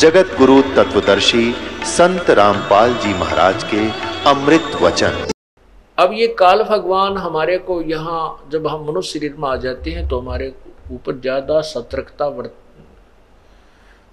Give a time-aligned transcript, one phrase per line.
[0.00, 1.42] जगत गुरु तत्वदर्शी
[1.86, 3.80] संत रामपाल जी महाराज के
[4.30, 5.16] अमृत वचन।
[5.98, 8.20] अब ये काल भगवान हमारे को यहाँ
[8.52, 10.48] जब हम मनुष्य शरीर में आ जाते हैं तो हमारे
[10.92, 12.54] ऊपर ज़्यादा सतर्कता बरत,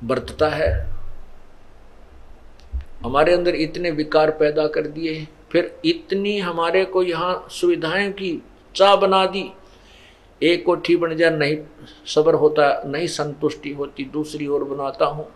[0.02, 0.70] बरतता है।
[3.04, 5.16] हमारे अंदर इतने विकार पैदा कर दिए
[5.52, 8.38] फिर इतनी हमारे को यहाँ सुविधाएँ की
[8.76, 9.50] चाह बना दी।
[10.42, 11.58] एक कोठी बन जाए नहीं
[12.08, 15.30] सबर होता, नहीं संतुष्टि होती, दूसरी ओर बनाता हूँ।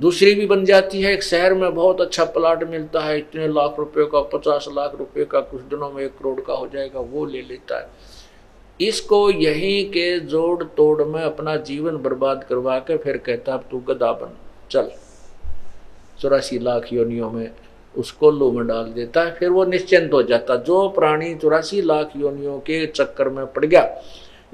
[0.00, 3.76] दूसरी भी बन जाती है। एक शहर में बहुत अच्छा प्लाट मिलता है। इतने लाख
[3.78, 7.26] रुपए का, पचास लाख रुपए का, कुछ दिनों में एक करोड़ का हो जाएगा, वो
[7.26, 7.90] ले लेता है।
[8.80, 13.78] इसको यहीं के जोड़ तोड़ में अपना जीवन बर्बाद करवा के फिर कहता अब तू
[13.78, 14.36] गदा बन,
[14.70, 14.90] चल।
[16.20, 17.50] चौरासी लाख योनियों में
[17.96, 22.10] उसको लो में डाल देता है। फिर वो निश्चिंत हो जाता। जो प्राणी चौरासी लाख
[22.16, 24.02] योनियों के चक्कर में पड़ गया,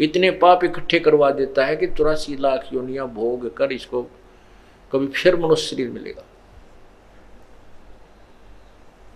[0.01, 4.07] इतने पाप इकट्ठे करवा देता है कि चौरासी लाख योनियाँ भोग कर इसको
[4.95, 6.25] कभी फिर मनुष्य शरीर मिलेगा।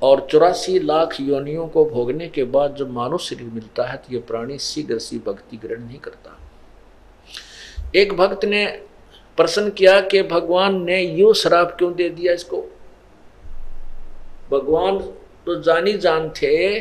[0.03, 4.19] और चौरासी लाख योनियों को भोगने के बाद जब मानव शरीर मिलता है तो ये
[4.21, 6.39] प्राणी शीघ्र सी भक्ति ग्रहण नहीं करता।
[7.97, 8.67] एक भक्त ने
[9.39, 12.61] प्रश्न किया कि भगवान ने यू शराब क्यों दे दिया इसको?
[14.51, 14.99] भगवान
[15.47, 16.81] तो जानी जान थे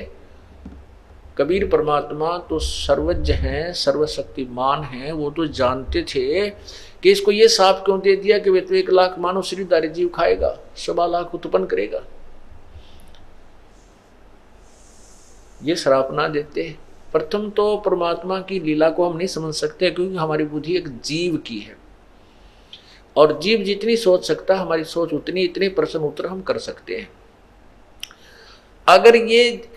[1.38, 7.83] कबीर परमात्मा तो सर्वज्ञ हैं, सर्वशक्तिमान हैं, वो तो जानते थे कि इसको ये साफ़
[7.85, 11.65] क्यों दे दिया कि वे तो एक लाख मानव शरीरदारी जीव खाएगा, सवा लाख उत्पन्न
[11.65, 12.03] करेगा।
[15.64, 16.76] ये श्राप ना देते।
[17.11, 21.37] प्रथम तो परमात्मा की लीला को हम नहीं समझ सकते क्योंकि हमारी बुद्धि एक जीव
[21.37, 21.77] की है।
[23.15, 27.09] और जीव जितनी सोच सकता हमारी सोच उतनी, इतने प्रश्न उत्तर हम कर सकते हैं।
[28.87, 29.70] अगर ये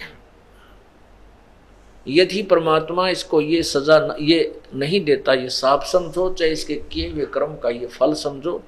[2.10, 7.08] यदि परमात्मा इसको ये सजा न, ये नहीं देता ये साफ़ समझो चाहे इसके किए
[7.10, 8.62] हुए कर्म का ये फल समझो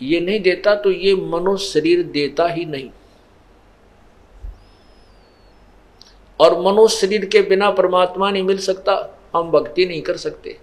[0.00, 2.90] ये नहीं देता तो ये मनुष्य शरीर देता ही नहीं।
[6.40, 8.94] और मनुष्य शरीर के बिना परमात्मा नहीं मिल सकता
[9.34, 10.56] हम भक्ति नहीं कर सकते।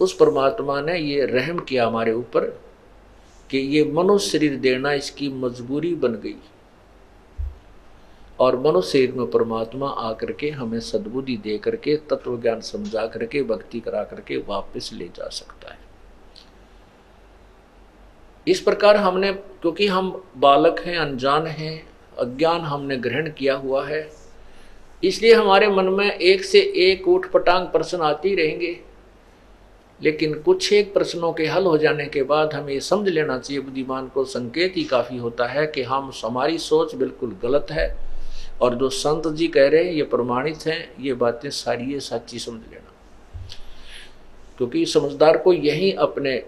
[0.00, 2.46] उस परमात्मा ने ये रहम किया हमारे ऊपर
[3.50, 6.36] कि ये मनुष्य शरीर देना इसकी मजबूरी बन गई।
[8.40, 13.42] और मनुष्य शरीर में परमात्मा आकर के हमें सद्बुद्धि दे करके तत्व ज्ञान समझा करके
[13.42, 15.78] भक्ति करा करके वापस ले जा सकता है।
[18.48, 24.10] इस प्रकार हमने, क्योंकि हम बालक हैं, अनजान हैं, अज्ञान हमने ग्रहण किया हुआ है,
[25.04, 28.80] इसलिए हमारे मन में एक से एक ऊट पटांग प्रश्न आते ही रहेंगे।
[30.02, 34.08] लेकिन कुछ एक प्रश्नों के हल हो जाने के बाद हमें समझ लेना चाहिए, बुद्धिमान
[34.08, 38.09] को संकेत ही काफ़ी होता है कि हम, हमारी सोच बिल्कुल गलत है।
[38.60, 42.38] और जो संत जी कह रहे हैं, ये प्रमाणित हैं, ये बातें सारी ये सच्ची
[42.38, 42.86] समझ लेना।
[44.58, 46.42] क्योंकि समझदार को यही अपने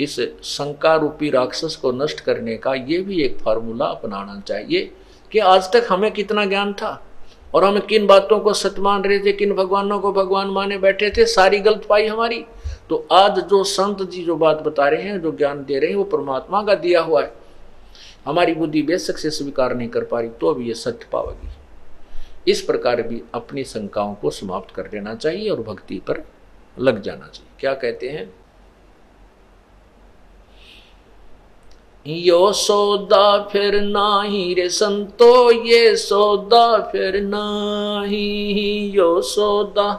[0.00, 4.92] इस शंका रूपी राक्षस को नष्ट करने का ये भी एक फार्मूला अपनाना चाहिए
[5.32, 7.06] कि आज तक हमें कितना ज्ञान था
[7.54, 11.10] और हम किन बातों को सत्य मान रहे थे, किन भगवानों को भगवान माने बैठे
[11.10, 12.44] थे, सारी गलत पाई हमारी।
[12.88, 15.96] तो आज जो संत जी जो बात बता रहे हैं, जो ज्ञान दे रहे हैं,
[15.96, 17.41] वो परमात्मा का दिया हुआ है।
[18.26, 21.48] हमारी बुद्धि बेशक से स्वीकार नहीं कर पा रही तो भी ये सत्य पावेगी।
[22.50, 26.22] इस प्रकार भी अपनी शंकाओं को समाप्त कर देना चाहिए और भक्ति पर
[26.76, 28.32] लग जाना चाहिए। क्या कहते हैं?
[32.06, 39.90] यो सौदा फिर नाही रे संतो, ये सौदा फिर नाही, यो सौदा।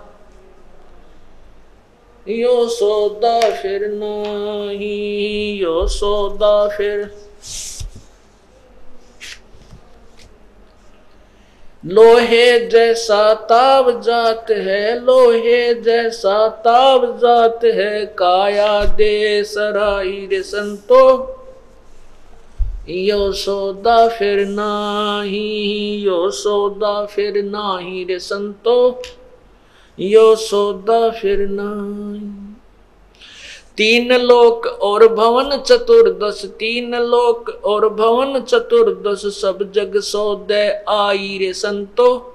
[2.28, 7.06] यो सौदा फिर नाही, यो सौदा फिर
[11.86, 21.36] लोहे जैसा ताव जात है, लोहे जैसा ताव जात है, काया दे सराई रे संतो।
[22.90, 29.02] यो सौदा फिर नाही, यो सौदा फिर नाही रे संतो।
[30.00, 32.53] यो सौदा फिर नाही।
[33.78, 41.54] तीन लोक और भवन चतुर्दश, तीन लोक और भवन चतुर्दश, सब जग सौदे आई रे
[41.54, 42.30] संतो।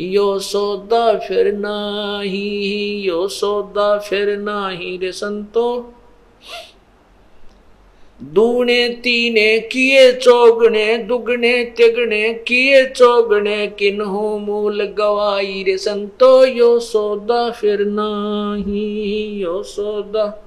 [0.00, 5.92] यो सौदा फिर नाही, यो सौदा फिर नाही रे संतो।
[8.22, 17.50] दूने तीने किए चौगने, दुगने तिगने, किए चौगने, किन्हों मूल गवाई रे संतो, यो सौदा
[17.50, 20.44] फिर नाही, यो सौदा।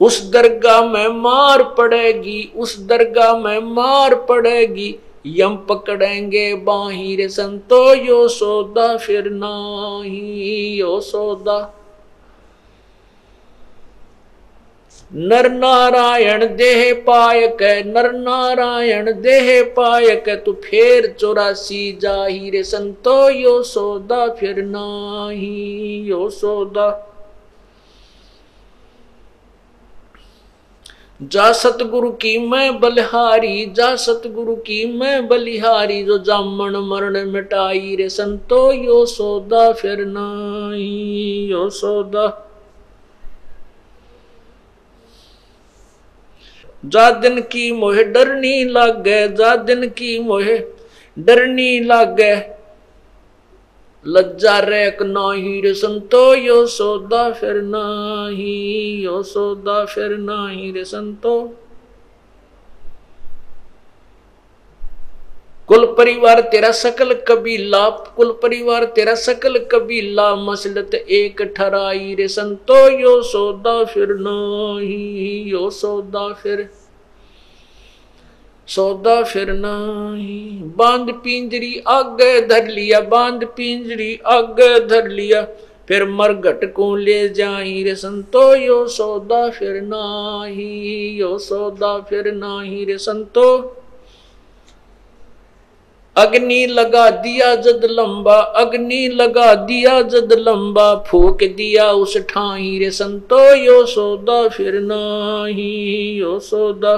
[0.00, 8.28] उस दरगाह में मार पड़ेगी, उस दरगाह में मार पड़ेगी, यम पकड़ेंगे बाहिर संतो, यो
[8.28, 11.72] सौदा फिर नाही, यो सौदा।
[15.14, 23.62] नर नारायण देह पायक नर नारायण देह पायक, तू फेर चौरासी जाही रे संतो, यो
[23.62, 27.12] सौदा फिर नाही, यो सौदा।
[31.22, 38.08] जा सतगुरु की मैं बलिहारी, जा सतगुरु की मैं बलिहारी, जो जामन मरण मिटाई रे
[38.08, 42.45] संतो, यो सौदा फिर नाही, यो सौदा।
[46.86, 50.58] जा दिन की मोहे डरनी लागे, जा दिन की मोहे
[51.16, 52.34] डरनी लागे।
[54.04, 61.36] लज्जा रेक नाही रे संतो, यो सौदा फिर नाही, यो सौदा फिर नाही रे संतो।
[65.68, 72.76] कुल परिवार तेरा सकल कबीला कुल परिवार तेरा सकल कबीला मसलत एक ठराई रे संतो,
[73.00, 76.68] यो सौदा फिर नाही, यो सौदा फिर
[78.68, 85.42] सौदा फिर नाही बाँध पिंजरी आगे धर लिया बाँध पिंजरी आगे धर लिया
[85.88, 92.84] फिर मरघट को ले जाई रे संतो यो सौदा फिर नाही यो सौदा फिर नाही
[92.84, 93.46] रे संतो
[96.16, 102.90] अग्नि लगा दिया जद लंबा अग्नि लगा दिया जद लंबा फूक दिया उस ठाई रे
[102.92, 105.72] संतो यो सौदा फिर नाही
[106.18, 106.96] यो सौदा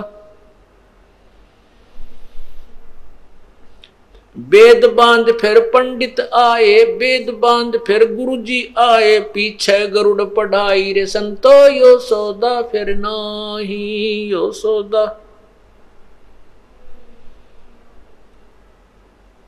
[4.38, 11.52] वेद बाँध फिर पंडित आए वेद बाँध फिर गुरुजी आए, पीछे गरुड़ पढ़ाई रे संतो
[11.68, 15.04] यो सौदा फिर नाही, यो सौदा।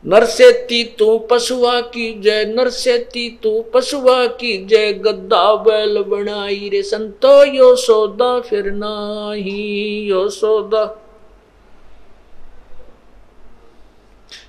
[0.05, 7.45] नरसेती तू पशुआ की जय नरसेती तू पशुआ की जय, गद्दा बैल बनाई रे संतो
[7.45, 11.00] यो सौदा फिर नाही, यो सौदा।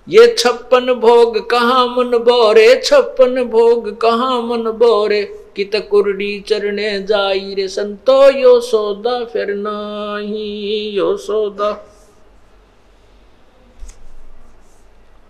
[0.09, 2.81] ये छप्पन भोग कहाँ मन बोरे?
[2.85, 5.21] छप्पन भोग कहाँ मन बोरे?
[5.55, 8.29] कित कुरडी चरणे जाई रे संतो?
[8.29, 11.71] यो सौदा फिर नाही, यो सौदा।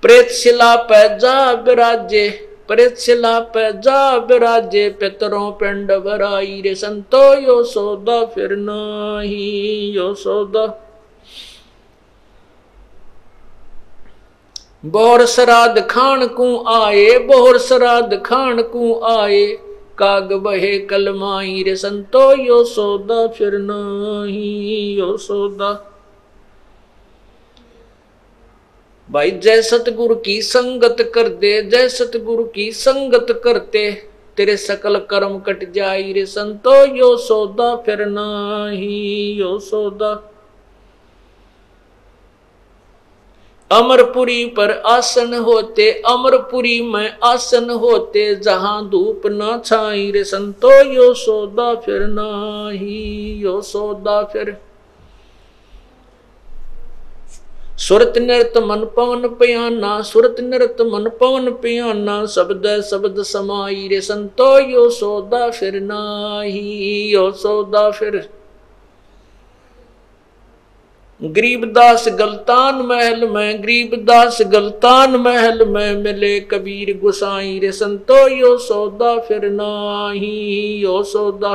[0.01, 2.29] प्रेत शिला पे जा विराजे
[2.67, 7.33] प्रेत शिला पे जा विराजे पितरों पिंड भराई रे संतो?
[7.33, 10.65] यो सौदा फिर नाही, यो सौदा।
[14.83, 19.45] बोहर श्राद्ध खान को आए बोहर श्राद्ध खान को आए
[19.99, 25.71] काग बहे कलमाई रे संतो यो सौदा फिर नहीं यो सौदा
[29.09, 33.89] भाई जय सतगुरु की संगत कर दे जय सतगुरु की संगत करते
[34.37, 40.13] तेरे सकल कर्म कट जाई रे संतो यो सौदा फिर नहीं यो सौदा
[43.71, 51.13] अमरपुरी पर आसन होते, अमरपुरी में आसन होते, जहाँ धूप न छाई रे संतो, यो
[51.13, 54.57] सौदा फिर नाही, यो सौदा फिर।
[57.77, 64.59] सुरत नृत मन पवन पियाना, सुरत नृत मन पवन पियाना, शब्द शब्द समाई रे संतो,
[64.59, 68.29] यो सौदा फिर नाही, यो सौदा फिर।
[71.21, 79.17] गरीबदास गलतान महल में गरीबदास गलतान महल में मिले कबीर गुसाई रे संतो यो सौदा
[79.17, 80.31] फिर नाही
[80.83, 81.53] यो सौदा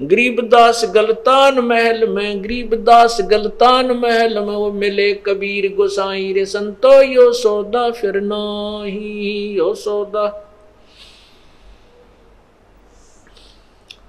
[0.00, 7.32] गरीबदास गलतान महल में गरीबदास गलतान महल में वो मिले कबीर गुसाई रे संतो यो
[7.34, 10.45] सौदा फिर नाही यो सौदा सत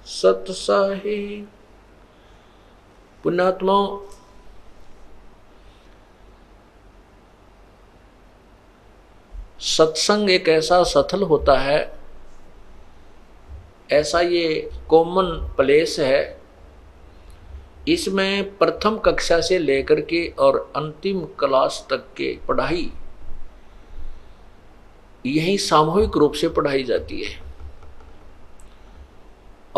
[0.08, 1.48] साहिब
[3.24, 3.74] पुण्यात्मा
[9.60, 11.80] सत्संग एक ऐसा सथल होता है,
[13.92, 16.38] ऐसा ये कॉमन प्लेस है।
[17.88, 22.90] इसमें प्रथम कक्षा से लेकर के और अंतिम क्लास तक के पढ़ाई
[25.24, 27.47] यही सामूहिक रूप से पढ़ाई जाती है।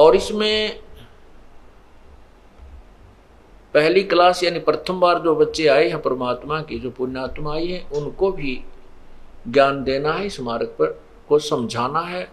[0.00, 0.80] और इसमें
[3.74, 7.86] पहली क्लास यानी प्रथम बार जो बच्चे आए हैं परमात्मा की, जो पुण्यात्मा आई है,
[7.94, 8.64] उनको भी
[9.48, 12.32] ज्ञान देना है, इस मार्ग पर को समझाना है।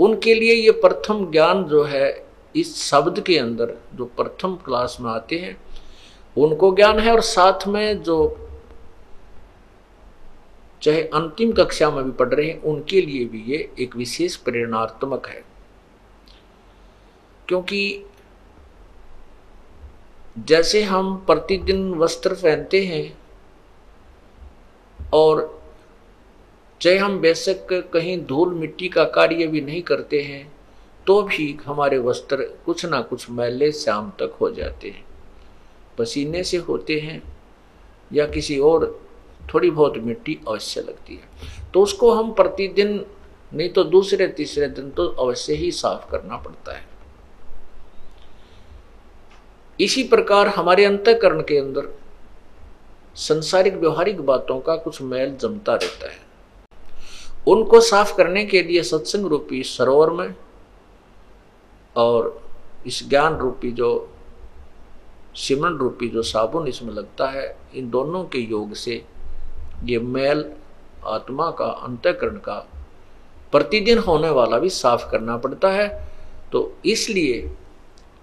[0.00, 5.10] उनके लिए ये प्रथम ज्ञान जो है, इस शब्द के अंदर जो प्रथम क्लास में
[5.10, 5.56] आते हैं,
[6.36, 8.48] उनको ज्ञान है। और साथ में जो
[10.82, 15.26] चाहे अंतिम कक्षा में भी पढ़ रहे हैं, उनके लिए भी ये एक विशेष प्रेरणात्मक
[15.26, 15.55] है।
[17.48, 18.04] क्योंकि
[20.38, 23.18] जैसे हम प्रतिदिन वस्त्र पहनते हैं
[25.14, 25.62] और
[26.80, 30.52] चाहे हम बेशक कहीं धूल मिट्टी का कार्य भी नहीं करते हैं
[31.06, 35.04] तो भी हमारे वस्त्र कुछ ना कुछ मैले शाम तक हो जाते हैं।
[35.98, 37.22] पसीने से होते हैं
[38.12, 38.86] या किसी और
[39.54, 43.04] थोड़ी बहुत मिट्टी अवश्य लगती है। तो उसको हम प्रतिदिन,
[43.52, 46.95] नहीं तो दूसरे तीसरे दिन तो अवश्य ही साफ़ करना पड़ता है।
[49.80, 51.88] इसी प्रकार हमारे अंतकरण के अंदर
[53.16, 56.24] संसारिक व्यवहारिक बातों का कुछ मैल जमता रहता है।
[57.48, 60.34] उनको साफ़ करने के लिए सत्संग रूपी सरोवर में
[61.96, 62.42] और
[62.86, 63.90] इस ज्ञान रूपी जो
[65.34, 69.04] सिमरन रूपी जो साबुन इसमें लगता है, इन दोनों के योग से
[69.84, 70.44] ये मैल
[71.06, 72.58] आत्मा का अंतकरण का
[73.52, 75.88] प्रतिदिन होने वाला भी साफ़ करना पड़ता है।
[76.52, 77.56] तो इसलिए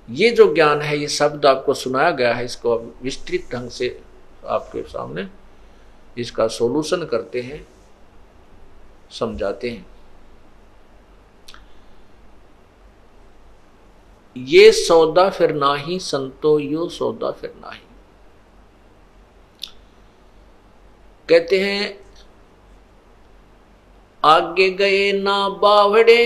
[0.08, 4.00] ये जो ज्ञान है, ये शब्द आपको सुनाया गया है, इसको अब विस्तृत ढंग से
[4.48, 5.28] आपके सामने
[6.18, 7.66] इसका सॉल्यूशन करते हैं,
[9.12, 9.86] समझाते हैं।
[14.36, 17.82] ये सौदा फिर ना ही संतो यो सौदा फिर ना ही
[21.30, 22.00] कहते हैं,
[24.24, 26.26] आगे गए ना बावड़े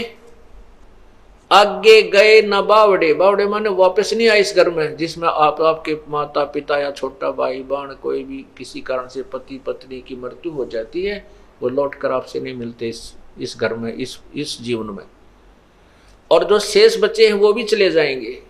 [1.51, 5.97] आगे गए न बावड़े। बावड़े माने वापस नहीं आए इस घर में, जिसमें आप, आपके
[6.09, 10.51] माता पिता या छोटा भाई बहन कोई भी किसी कारण से पति, पत्नी की मृत्यु
[10.51, 11.27] हो जाती है,
[11.61, 15.03] वो लौट कर आपसे नहीं मिलते इस इस घर में, इस इस जीवन में।
[16.31, 18.43] और जो शेष बच्चे हैं वो भी चले जाएँगे।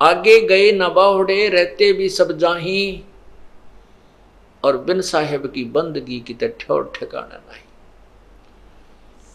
[0.00, 3.04] आगे गए न बावड़े, रहते भी सब जाही,
[4.64, 7.62] और बिन साहेब की बंदगी की तो ठोर ठिकाना नहीं।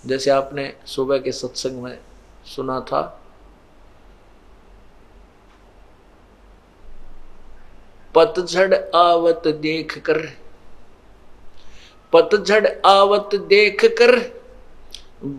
[0.06, 1.98] जैसे आपने सुबह के सत्संग में
[2.50, 3.02] सुना था।
[8.16, 10.20] पतझड़ आवत देख कर
[12.14, 14.16] पतझड़ आवत देख कर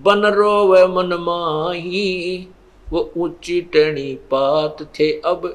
[0.05, 2.49] बन रो व मन माही,
[2.87, 5.47] वो ऊँची टणी पात थे, अब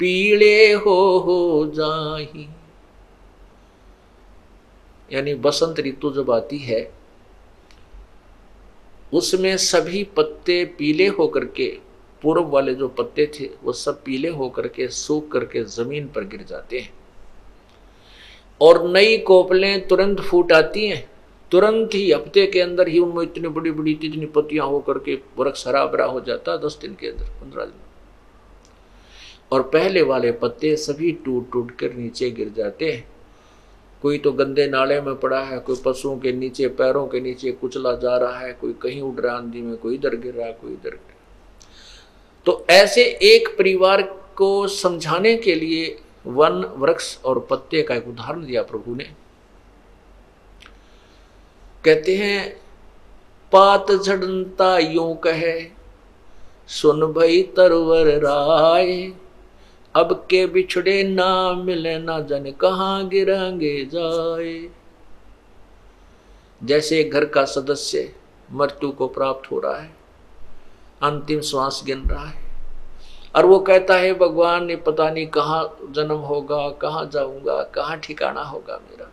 [0.00, 2.48] पीले हो हो जाही।
[5.12, 6.80] यानी बसंत ऋतु जब आती है
[9.12, 11.78] उसमें सभी पत्ते पीले होकर के,
[12.22, 16.42] पूर्व वाले जो पत्ते थे, वो सब पीले होकर के सूख करके ज़मीन पर गिर
[16.42, 16.94] जाते हैं।
[18.60, 21.10] और नई कोपलें तुरंत फूट आती हैं।
[21.50, 25.66] तुरंत ही हफ़्ते के अंदर ही उनमें इतनी बड़ी बड़ी इतनी पत्तियाँ होकर के वृक्ष
[25.66, 27.80] हरा भरा हो जाता दस दिन के अंदर, पंद्रह दिन।
[29.52, 33.15] और पहले वाले पत्ते सभी टूट टूट कर नीचे गिर जाते हैं।
[34.02, 37.94] कोई तो गंदे नाले में पड़ा है, कोई पशुओं के नीचे, पैरों के नीचे कुचला
[37.96, 40.72] जा रहा है, कोई कहीं उड़ रहा आंधी में, कोई इधर गिर रहा है, कोई
[40.72, 41.14] इधर गिर
[42.46, 44.02] तो ऐसे एक परिवार
[44.36, 49.04] को समझाने के लिए वन वृक्ष और पत्ते का एक उदाहरण दिया प्रभु ने।
[51.84, 52.48] कहते हैं,
[53.52, 55.54] पात झड़नता यूँ कहे,
[56.68, 59.12] सुन भई तरवर राय
[59.96, 64.68] अब के बिछड़े ना मिले ना जन, कहा गिरांगे जाए?
[66.64, 68.12] जैसे घर का सदस्य
[68.52, 69.90] मृत्यु को प्राप्त हो रहा है,
[71.02, 72.44] अंतिम श्वास गिन रहा है,
[73.36, 78.42] और वो कहता है, भगवान ने पता नहीं कहाँ जन्म होगा, कहाँ जाऊँगा, कहाँ ठिकाना
[78.42, 79.12] होगा मेरा?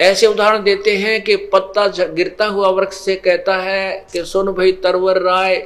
[0.00, 4.72] ऐसे उदाहरण देते हैं कि पत्ता गिरता हुआ वृक्ष से कहता है कि, सुन भाई
[4.72, 5.56] तरवर राय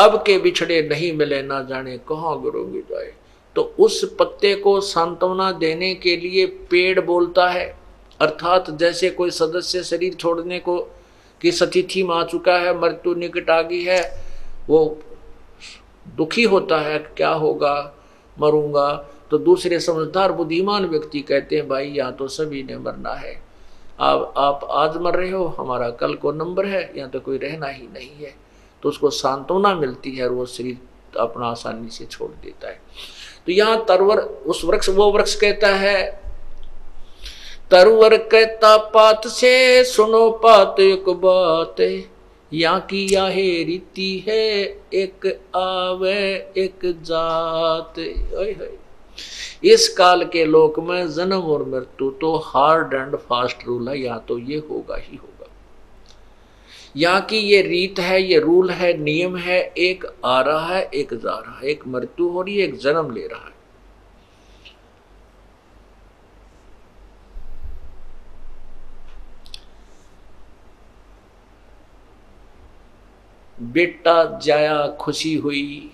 [0.00, 3.12] अब के बिछड़े नहीं मिले, ना जाने कहाँ गिरोगे जाए।
[3.56, 7.66] तो उस पत्ते को सांत्वना देने के लिए पेड़ बोलता है।
[8.20, 10.78] अर्थात जैसे कोई सदस्य शरीर छोड़ने को,
[11.40, 14.00] कि सतिथि में आ चुका है, मृत्यु निकट आ गई है,
[14.68, 14.98] वो
[16.16, 17.94] दुखी होता है, क्या होगा,
[18.36, 18.92] मरूँगा।
[19.30, 23.34] तो दूसरे समझदार, बुद्धिमान व्यक्ति कहते हैं, भाई यहाँ तो सभी ने मरना है।
[24.00, 27.66] आप आप आज मर रहे हो, हमारा कल को नंबर है यहाँ तो कोई रहना
[27.66, 28.34] ही नहीं है।
[28.82, 32.80] तो उसको सांत्वना मिलती है और वो शरीर अपना आसानी से छोड़ देता है।
[33.46, 36.04] तो यहाँ तरवर, उस वृक्ष, वो वृक्ष कहता है,
[37.70, 41.80] तरवर कहता पात से सुनो पात एक बात
[42.52, 44.46] या की याहे रीति है,
[44.94, 47.98] एक आवे, एक जात।
[49.64, 54.18] इस काल के लोक में जन्म और मृत्यु तो हार्ड एंड फास्ट रूल है, या
[54.18, 55.29] तो ये होगा ही होगा।
[56.94, 61.14] यहाँ की ये रीत है, ये रूल है, नियम है, एक आ रहा है, एक
[61.14, 63.58] जा रहा है, एक मृत्यु हो रही है, एक जन्म ले रहा है।
[73.58, 75.90] बेटा जाया खुशी हुई,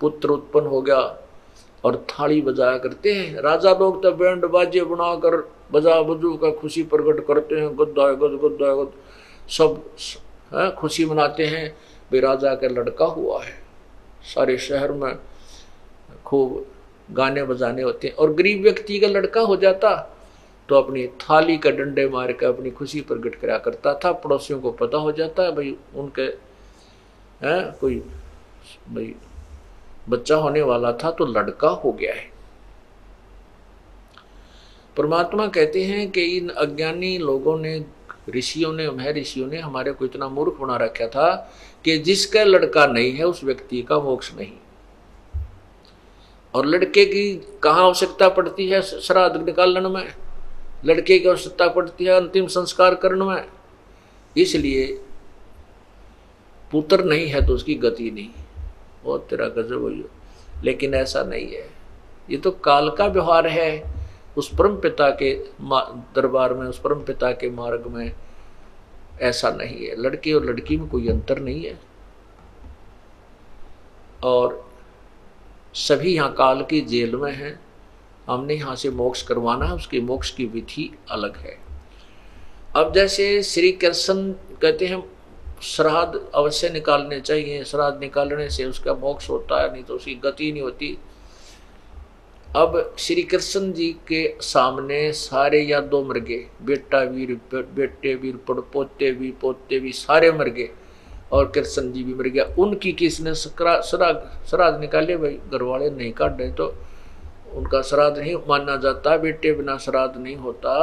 [0.00, 0.98] पुत्र उत्पन्न हो गया
[1.84, 5.36] और थाली बजाया करते हैं। राजा लोग तो बैंड बाजे बनाकर
[5.72, 8.92] बजा बजू का खुशी प्रकट करते हैं गुद्दा गुद गुद्दा गुद।
[9.48, 9.82] सब
[10.54, 11.68] है, खुशी मनाते हैं
[12.12, 13.54] भाई राजा का लड़का हुआ है।
[14.24, 15.14] सारे शहर में
[16.24, 16.66] खूब
[17.10, 19.94] गाने बजाने होते हैं। और गरीब व्यक्ति का लड़का हो जाता
[20.68, 24.70] तो अपनी थाली का डंडे मार कर अपनी खुशी प्रकट करा करता था। पड़ोसियों को
[24.72, 26.22] पता हो जाता है, भाई, उनके,
[27.42, 27.96] है, कोई
[28.88, 29.14] भाई,
[30.08, 32.30] बच्चा होने वाला था तो लड़का हो गया है।
[34.96, 37.78] परमात्मा कहते हैं कि इन अज्ञानी लोगों ने
[38.30, 41.52] ऋषियों ने मह ऋषियों ने हमारे को इतना मूर्ख बना रखा था
[41.84, 44.52] कि जिसका लड़का नहीं है, उस व्यक्ति का मोक्ष नहीं।
[46.54, 50.12] और लड़के की कहाँ आवश्यकता पड़ती है श्राद्ध निकालन में?
[50.84, 53.44] लड़के की आवश्यकता पड़ती है अंतिम संस्कार करने में।
[54.36, 55.00] इसलिए
[56.72, 58.28] पुत्र नहीं है तो उसकी गति नहीं।
[59.04, 60.04] बहुत तेरा गजब हुई
[60.64, 61.70] लेकिन ऐसा नहीं है।
[62.30, 64.01] ये तो काल का व्यवहार है।
[64.36, 65.34] उस परम पिता के
[66.14, 68.12] दरबार में, उस परम पिता के मार्ग में
[69.20, 71.80] ऐसा नहीं है। लड़के और लड़की में कोई अंतर नहीं है।
[74.24, 74.72] और
[75.74, 77.60] सभी यहाँ काल की जेल में हैं।
[78.28, 81.58] हमने यहाँ से मोक्ष करवाना है। उसके मोक्ष की विधि अलग है।
[82.76, 85.12] अब जैसे श्री कृष्ण कहते हैं,
[85.62, 90.52] श्राद्ध अवश्य निकालने चाहिए। श्राद्ध निकालने से उसका मोक्ष होता है, नहीं तो उसकी गति
[90.52, 90.98] नहीं होती।
[92.56, 98.58] अब श्री कृष्ण जी के सामने सारे यादों मर गए। बेटा वीर, बेटे वीर पड़
[98.72, 100.68] पोते भी पोते भी, सारे मर गए
[101.32, 105.16] और कृष्ण जी भी मर गया। उनकी किसने श्राद्ध श्राद्ध निकाले?
[105.16, 106.74] भाई, घर वाले नहीं काटे तो
[107.54, 110.74] उनका श्राद्ध नहीं माना जाता, बेटे बिना श्राद्ध नहीं होता।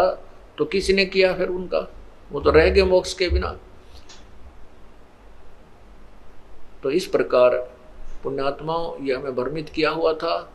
[0.58, 1.88] तो किसने किया फिर उनका?
[2.32, 3.58] वो तो रह गए मोक्ष के बिना।
[6.84, 7.56] तो इस प्रकार
[8.24, 10.50] पुण्यात्माओं ये हमें भ्रमित किया हुआ था।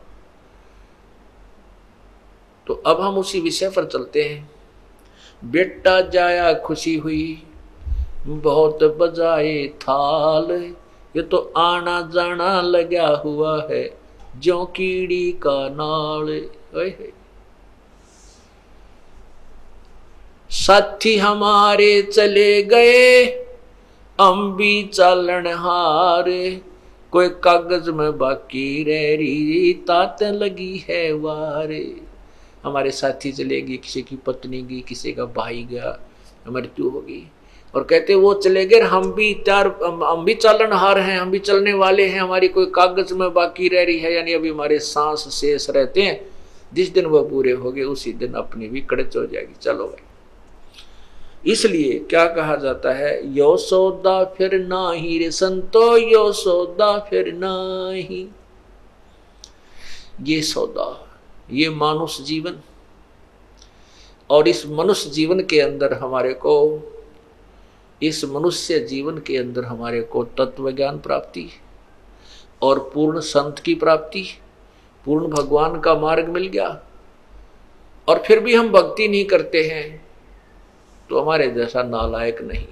[2.67, 4.49] तो अब हम उसी विषय पर चलते हैं।
[5.45, 7.43] बेटा जाया खुशी हुई,
[8.27, 10.51] बहुत बजाए थाल।
[11.15, 13.97] ये तो आना जाना लगा हुआ है
[14.37, 16.49] जो कीड़ी का नाल।
[20.51, 23.25] साथी हमारे चले गए
[24.19, 26.25] अम्बी चालन हार।
[27.11, 32.04] कोई कागज़ में बाकी रह रही तात लगी है वारे।
[32.65, 35.97] हमारे साथी चले गए किसी की पत्नी गई किसी का भाई गया
[36.49, 37.23] मृत्यु होगी।
[37.73, 41.39] और कहते वो चले गए हम भी चार हम भी चालन हार हैं, हम भी
[41.39, 45.27] चलने वाले हैं, हमारी कोई कागज़ में बाकी रह रही है, यानी अभी हमारे सांस
[45.31, 46.19] शेष रहते हैं,
[46.73, 51.51] जिस दिन वह पूरे हो गए उसी दिन अपनी भी कड़च हो जाएगी। चलो भाई।
[51.51, 53.37] इसलिए क्या कहा जाता है?
[53.37, 57.53] यो सौदा फिर ना ही रे संतो, यो सौदा फिर ना
[57.93, 58.27] ही
[60.21, 61.01] ये सौदा
[61.49, 62.59] ये मानुष जीवन।
[64.29, 66.53] और इस मनुष्य जीवन के अंदर हमारे को,
[68.01, 71.47] इस मनुष्य जीवन के अंदर हमारे को तत्व ज्ञान प्राप्ति
[72.61, 74.23] और पूर्ण संत की प्राप्ति,
[75.05, 76.67] पूर्ण भगवान का मार्ग मिल गया।
[78.07, 80.05] और फिर भी हम भक्ति नहीं करते हैं
[81.09, 82.65] तो हमारे जैसा नालायक नहीं।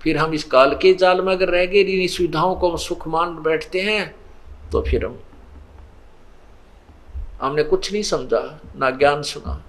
[0.00, 3.06] फिर हम इस काल के जाल में अगर रह गए इन सुविधाओं को हम सुख
[3.08, 4.14] मान बैठते हैं
[4.72, 5.18] तो फिर हम
[7.42, 9.62] हमने कुछ नहीं समझा, ना ज्ञान सुना।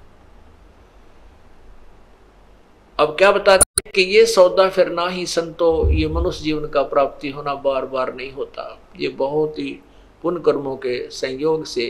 [3.00, 7.30] अब क्या बताते कि ये सौदा फिर ना ही संतो, ये मनुष्य जीवन का प्राप्ति
[7.30, 9.80] होना बार बार नहीं होता। ये बहुत ही
[10.24, 11.86] पुण्य कर्मों के संयोग से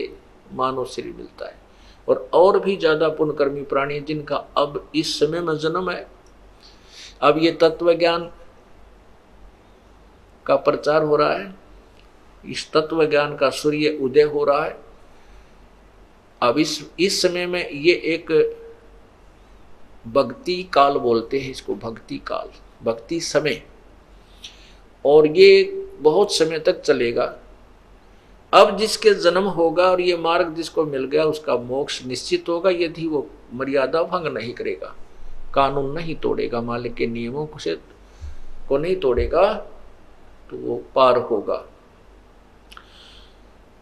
[0.52, 1.62] मानव शरीर मिलता है।
[2.08, 6.06] और और भी ज़्यादा पुण्यकर्मी प्राणी जिनका अब इस समय में जन्म है।
[7.22, 8.30] अब ये तत्व ज्ञान
[10.46, 11.54] का प्रचार हो रहा है।
[12.44, 14.83] इस तत्व ज्ञान का सूर्य उदय हो रहा है।
[16.44, 18.32] अब इस इस समय में ये एक
[20.06, 22.48] भक्ति काल बोलते हैं इसको, भक्ति काल,
[22.82, 23.62] भक्ति समय।
[25.04, 25.64] और ये
[26.00, 27.24] बहुत समय तक चलेगा।
[28.52, 33.06] अब जिसके जन्म होगा और ये मार्ग जिसको मिल गया, उसका मोक्ष निश्चित होगा, यदि
[33.06, 34.94] वो मर्यादा भंग नहीं करेगा,
[35.54, 37.76] कानून नहीं तोड़ेगा, मालिक के नियमों से,
[38.68, 39.52] को नहीं तोड़ेगा
[40.50, 41.56] तो वो पार होगा।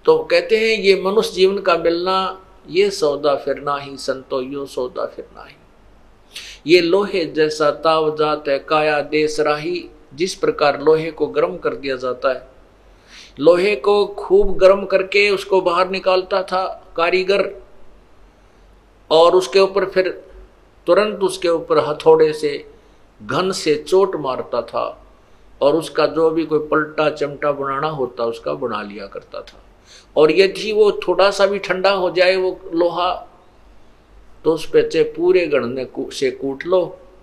[0.04, 5.06] तो कहते हैं ये मनुष्य जीवन का मिलना ये सौदा फिरना ही संतो यो सौदा
[5.06, 5.56] फिरना ही
[6.66, 11.74] ये लोहे जैसा ताव जात है, काया देश राही, जिस प्रकार लोहे को गर्म कर
[11.74, 12.48] दिया जाता है।
[13.40, 16.64] लोहे को खूब गर्म करके उसको बाहर निकालता था
[16.96, 17.50] कारीगर,
[19.10, 20.08] और उसके ऊपर फिर
[20.86, 22.52] तुरंत उसके ऊपर हथौड़े से,
[23.20, 24.86] घन से चोट मारता था,
[25.60, 29.62] और उसका जो भी कोई पलटा चमटा बनाना होता, उसका बना लिया करता था।
[30.16, 33.12] और यदि वो थोड़ा सा भी ठंडा हो जाए वो लोहा
[34.44, 36.80] तो उस पे पूरे गणने से कूट लो,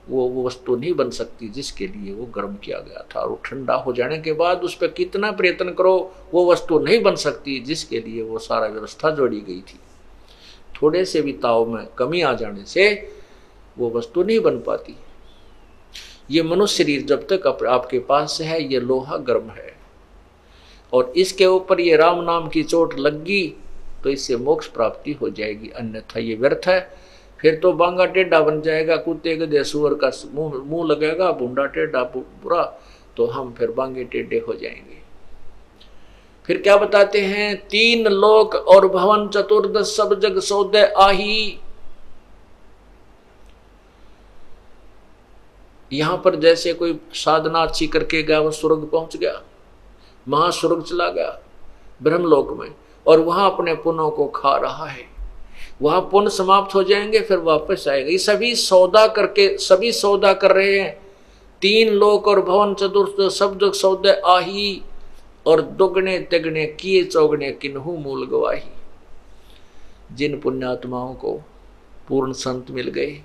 [0.10, 3.74] वो वो वस्तु नहीं बन सकती जिसके लिए वो गर्म किया गया था। और ठंडा
[3.76, 8.00] हो जाने के बाद उस पर कितना प्रयत्न करो, वो वस्तु नहीं बन सकती जिसके
[8.00, 9.80] लिए वो सारा व्यवस्था जोड़ी गई थी।
[10.82, 13.12] थोड़े से भी ताव में कमी आ जाने से
[13.78, 14.96] वो वस्तु नहीं बन पाती।
[16.32, 19.79] ये मनुष्य शरीर जब तक आपके पास है, ये लोहा गर्म है।
[20.94, 23.26] और इसके ऊपर ये राम नाम की चोट लग
[24.04, 26.80] तो इससे मोक्ष प्राप्ति हो जाएगी, अन्यथा ये व्यर्थ है।
[27.40, 32.04] फिर तो बांगा टेढ़ा बन जाएगा, कुत्ते गधे सुअर का मुँह मुँह लगेगा बूंडा टेढ़ा
[32.04, 32.64] बुरा
[33.18, 34.98] तो हम फिर बांगे टेढ़े हो जाएँगे।
[36.50, 37.56] फिर क्या बताते हैं?
[37.68, 41.60] तीन लोक और भवन चतुर्दश सब जग सौदय आही।
[45.92, 49.42] यहाँ पर जैसे कोई साधना अच्छी करके गया वो स्वर्ग पहुँच गया
[50.28, 51.42] महास्वर्ग चला गया,
[52.04, 52.76] ब्रह्मलोक में,
[53.08, 55.04] और वहाँ अपने पुनों को खा रहा है।
[55.82, 60.52] वहाँ पुण्य समाप्त हो जाएँगे, फिर वापस आएगा। ये सभी सौदा करके, सभी सौदा कर
[60.52, 61.02] रहे हैं।
[61.62, 64.82] तीन लोक और भवन चतुर्थ शब्द सौदे आही,
[65.48, 68.62] और दुगने तिगने किए चौगने किन्हू मूल गवाही।
[70.16, 71.34] जिन पुण्यात्माओं को
[72.08, 73.24] पूर्ण संत मिल गए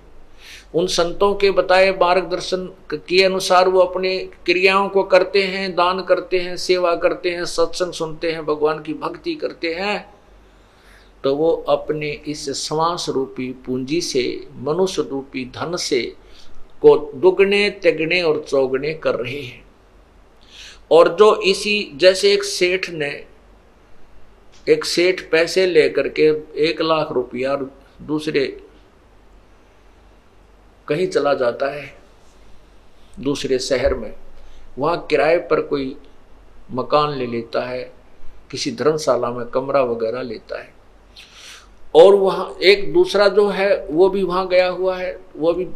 [0.74, 6.38] उन संतों के बताए मार्गदर्शन के अनुसार वो अपने क्रियाओं को करते हैं, दान करते
[6.38, 10.14] हैं, सेवा करते हैं, सत्संग सुनते हैं, भगवान की भक्ति करते हैं।
[11.24, 16.02] तो वो अपने इस श्वास रूपी पूंजी से, मनुष्य रूपी धन से,
[16.80, 19.64] को दुगने, तिगने और चौगने कर रहे हैं।
[20.90, 23.26] और जो इसी जैसे एक सेठ ने,
[24.68, 26.22] एक सेठ पैसे लेकर के
[26.56, 27.56] एक लाख रुपया
[28.02, 28.60] दूसरे
[30.88, 31.92] कहीं चला जाता है
[33.20, 34.14] दूसरे शहर में,
[34.78, 35.96] वहाँ किराए पर कोई
[36.72, 37.82] मकान ले लेता है,
[38.50, 40.72] किसी धर्मशाला में कमरा वगैरह लेता है।
[41.94, 45.68] और वहाँ एक दूसरा जो है, वो भी वहाँ गया हुआ है, वो भी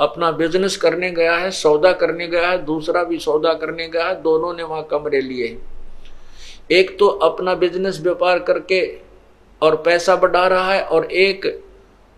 [0.00, 4.22] अपना बिज़नेस करने गया है, सौदा करने गया है, दूसरा भी सौदा करने गया है,
[4.22, 5.74] दोनों ने वहाँ कमरे लिए हैं।
[6.70, 8.80] एक तो अपना बिज़नेस व्यापार करके
[9.62, 11.46] और पैसा बढ़ा रहा है और एक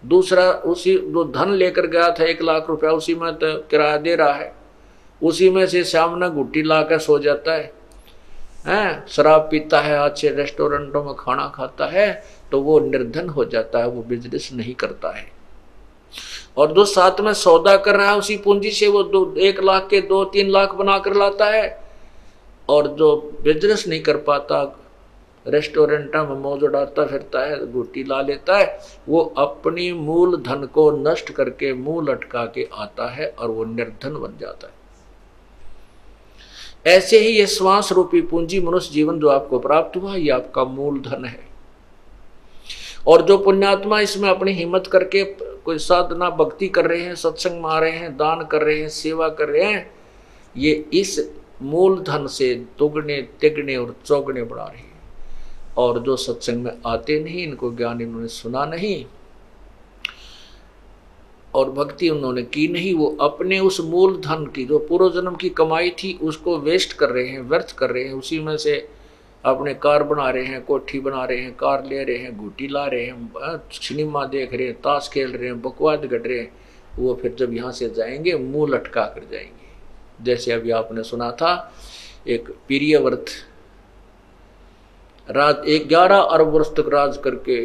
[0.03, 4.15] दूसरा उसी जो धन लेकर गया था एक लाख रुपया उसी में तो किराया दे
[4.17, 4.55] रहा है।
[5.23, 7.73] उसी में से सामने गुट्टी ला कर सो जाता है।
[8.67, 9.07] हैं?
[9.09, 13.89] शराब पीता है अच्छे रेस्टोरेंटों में खाना खाता है तो वो निर्धन हो जाता है,
[13.89, 15.27] वो बिज़नेस नहीं करता है।
[16.57, 19.87] और जो साथ में सौदा कर रहा है, उसी पूंजी से वो दो एक लाख
[19.91, 21.87] के दो तीन लाख बना कर लाता है।
[22.69, 24.65] और जो बिज़नेस नहीं कर पाता
[25.47, 28.79] रेस्टोरेंट में मौज उड़ाता फिरता है गुटी ला लेता है,
[29.09, 34.15] वो अपनी मूल धन को नष्ट करके मुँह लटका के आता है और वो निर्धन
[34.15, 34.75] बन जाता है।
[36.87, 40.99] ऐसे ही ये श्वास रूपी पूंजी मनुष्य जीवन जो आपको प्राप्त हुआ, ये आपका मूल
[41.01, 41.45] धन है।
[43.07, 45.23] और जो पुण्यात्मा इसमें अपनी हिम्मत करके
[45.65, 48.89] कोई साधना, भक्ति कर रहे हैं, सत्संग में आ रहे हैं, दान कर रहे हैं,
[48.89, 49.91] सेवा कर रहे हैं,
[50.57, 51.19] ये इस
[51.63, 54.86] मूल धन से दुगने, तिगने और चौगने बढ़ा रहे हैं।
[55.79, 59.07] और जो सत्संग में आते नहीं, इनको ज्ञान इन्होंने सुना नहीं,
[61.55, 65.49] और भक्ति उन्होंने की नहीं, वो अपने उस मूल धन की, जो पूर्व जन्म की
[65.49, 68.89] कमाई थी, उसको वेस्ट कर रहे हैं, व्यर्थ कर रहे हैं, उसी में से
[69.45, 72.87] अपने कार बना रहे हैं, कोठी बना रहे हैं, कार ले रहे हैं गुटी ला
[72.87, 73.31] रहे हैं
[73.73, 76.53] सिनेमा देख रहे हैं, ताश खेल रहे हैं, बकवाद गढ़ रहे हैं,
[76.99, 79.67] वो फिर जब यहाँ से जाएँगे, मुँह लटका कर जाएँगे।
[80.25, 81.75] जैसे अभी आपने सुना था,
[82.29, 83.27] एक प्रियव्रत
[85.29, 87.57] राज एक ग्यारह अरब वर्ष तक राज करके,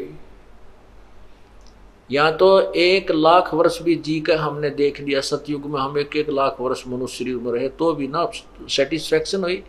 [2.10, 6.16] या तो एक लाख वर्ष भी जी कर हमने देख लिया, सतयुग में हम एक
[6.16, 8.30] एक लाख वर्ष मनुष्य शरीर में रहे तो भी ना
[8.70, 9.64] सेटिस्फेक्शन हुई।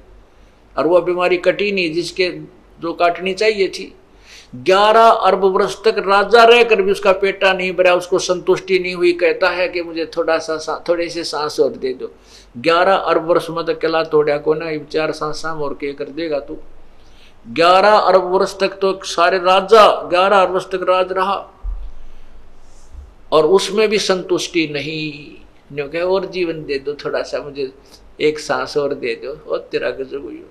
[0.77, 2.29] और वह बीमारी कटी नहीं, जिसके
[2.81, 3.93] जो काटनी चाहिए थी।
[4.57, 9.13] ग्यारह अरब वर्ष तक राजा रहकर भी उसका पेटा नहीं भरा, उसको संतुष्टि नहीं हुई,
[9.15, 12.11] कहता है कि मुझे थोड़ा सा थोड़े से सांस और दे दो।
[12.59, 16.41] ग्यारह अरब वर्ष में तो किला तोड़ा को ना, चार सांस और के कर देगा
[16.41, 16.57] तू?
[17.47, 21.37] ग्यारह अरब वर्ष तक तो सारे राजा, ग्यारह अरब वर्ष तक राज रहा।
[23.33, 27.73] और उसमें भी संतुष्टि नहीं। न्यू कहे, और जीवन दे दो थोड़ा सा, मुझे
[28.21, 30.45] एक सांस और दे दो, और तेरा हुई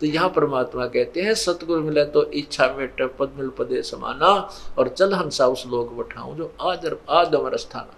[0.00, 4.32] तो यहाँ परमात्मा कहते हैं, सतगुरु मिले तो इच्छा में पद मिल पदे समाना,
[4.78, 7.96] और चल हंसा उस लोग बैठाऊ जो आदर आदमर स्थाना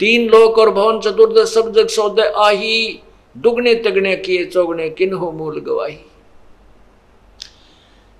[0.00, 3.02] तीन लोक और भवन चतुर्दश सब जग सौदय आही,
[3.36, 5.98] दुगने, तगने, किए, चौगने किन हो मूल, गवाही।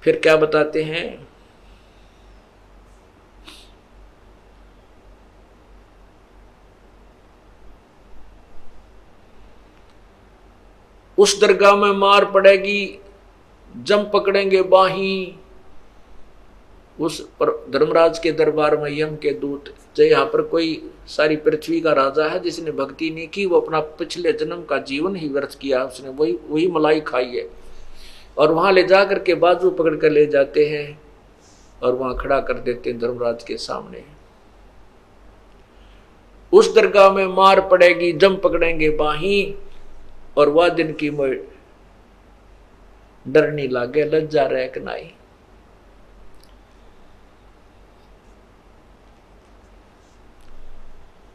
[0.03, 1.29] फिर क्या बताते हैं?
[11.19, 12.99] उस दरगाह में मार पड़ेगी,
[13.77, 15.37] जम पकड़ेंगे बाही
[16.99, 19.65] उस धर्मराज के दरबार में यम के दूत,
[19.97, 23.81] जो यहाँ पर कोई सारी पृथ्वी का राजा है, जिसने भक्ति नहीं की, वो अपना
[23.99, 27.49] पिछले जन्म का जीवन ही व्यर्थ किया। उसने वही वही मलाई खाई है।
[28.39, 31.01] और वहाँ ले जा करके बाजू पकड़ कर ले जाते हैं
[31.83, 34.03] और वहाँ खड़ा कर देते हैं धर्मराज के सामने।
[36.53, 39.55] उस दरगाह में मार पड़ेगी, जम पकड़ेंगे बाही
[40.37, 41.11] और वह दिन की
[43.27, 45.13] डरनी लागे, लज्जा रह कनाई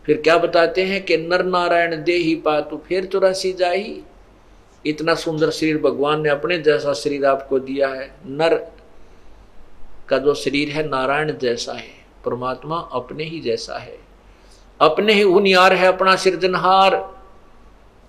[0.06, 4.02] फिर क्या बताते हैं कि नर नारायण दे ही पातु फिर चौरासी जाही।
[4.86, 8.72] इतना सुंदर शरीर भगवान ने अपने जैसा शरीर आपको दिया है। नर
[10.10, 13.98] का जो शरीर है, नारायण जैसा है, परमात्मा अपने ही जैसा है।
[14.82, 17.16] अपने ही उनिहार है अपना सृजनहार।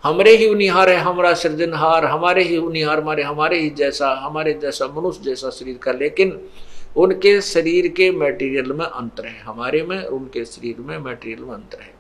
[0.03, 4.87] हमरे ही उनिहार है हमारा सृजनहार। हमारे ही उनिहार हमारे हमारे ही जैसा, हमारे जैसा
[4.87, 6.49] मनुष्य जैसा शरीर का। लेकिन
[6.97, 11.81] उनके शरीर के मटेरियल में अंतर है। हमारे में, उनके शरीर में मटेरियल में अंतर
[11.81, 11.95] है।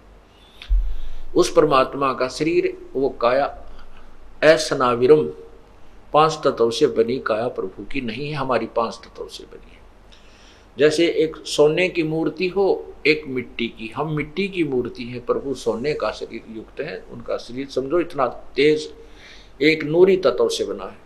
[1.37, 3.69] उस परमात्मा का शरीर, वो काया,
[4.45, 5.29] ऐसनाविरम,
[6.13, 9.77] पाँच तत्व से बनी काया प्रभु की नहीं है, हमारी पाँच तत्व से बनी है।
[10.79, 15.55] जैसे एक सोने की मूर्ति हो, एक मिट्टी की। हम मिट्टी की मूर्ति है, प्रभु
[15.55, 18.95] सोने का शरीर युक्त है, उनका शरीर समझो इतना तेज,
[19.63, 21.06] एक नूरी तत्व से बना है।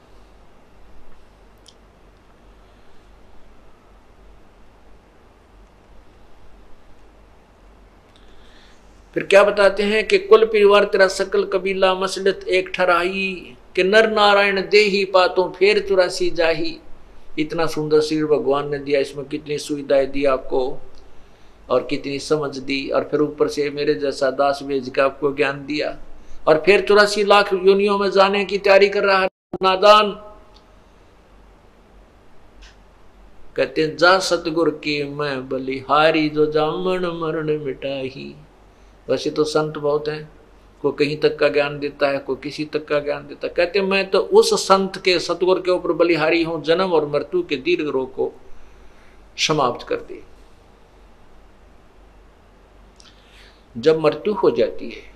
[9.14, 14.10] फिर क्या बताते हैं कि कुल परिवार तेरा सकल कबीला मसलत एक ठराही कि नर
[14.10, 16.76] नारायण दे ही पातों फेर चुरासी जाही।
[17.38, 20.78] इतना सुंदर शरीर भगवान ने दिया, इसमें कितनी सुविधाएँ दी आपको,
[21.70, 25.64] और कितनी समझ दी, और फिर ऊपर से मेरे जैसा दास भेज के आपको ज्ञान
[25.66, 25.96] दिया,
[26.48, 29.28] और फिर चौरासी लाख यूनियों में जाने की तैयारी कर रहा है
[29.62, 30.10] नादान।
[33.56, 38.34] कहते जा सतगुर की मैं बलिहारी, जो जामन मरण मिटाही।
[39.10, 40.28] वैसे तो संत बहुत हैं।
[40.82, 43.80] कोई कहीं तक का ज्ञान देता है, कोई किसी तक का ज्ञान देता है। कहते
[43.82, 47.88] मैं तो उस संत के, सतगुर के ऊपर बलिहारी हूँ, जन्म और मृत्यु के दीर्घ
[47.88, 48.32] रोग को
[49.38, 50.22] समाप्त कर दे
[53.74, 55.08] जब मृत्यु हो जाती है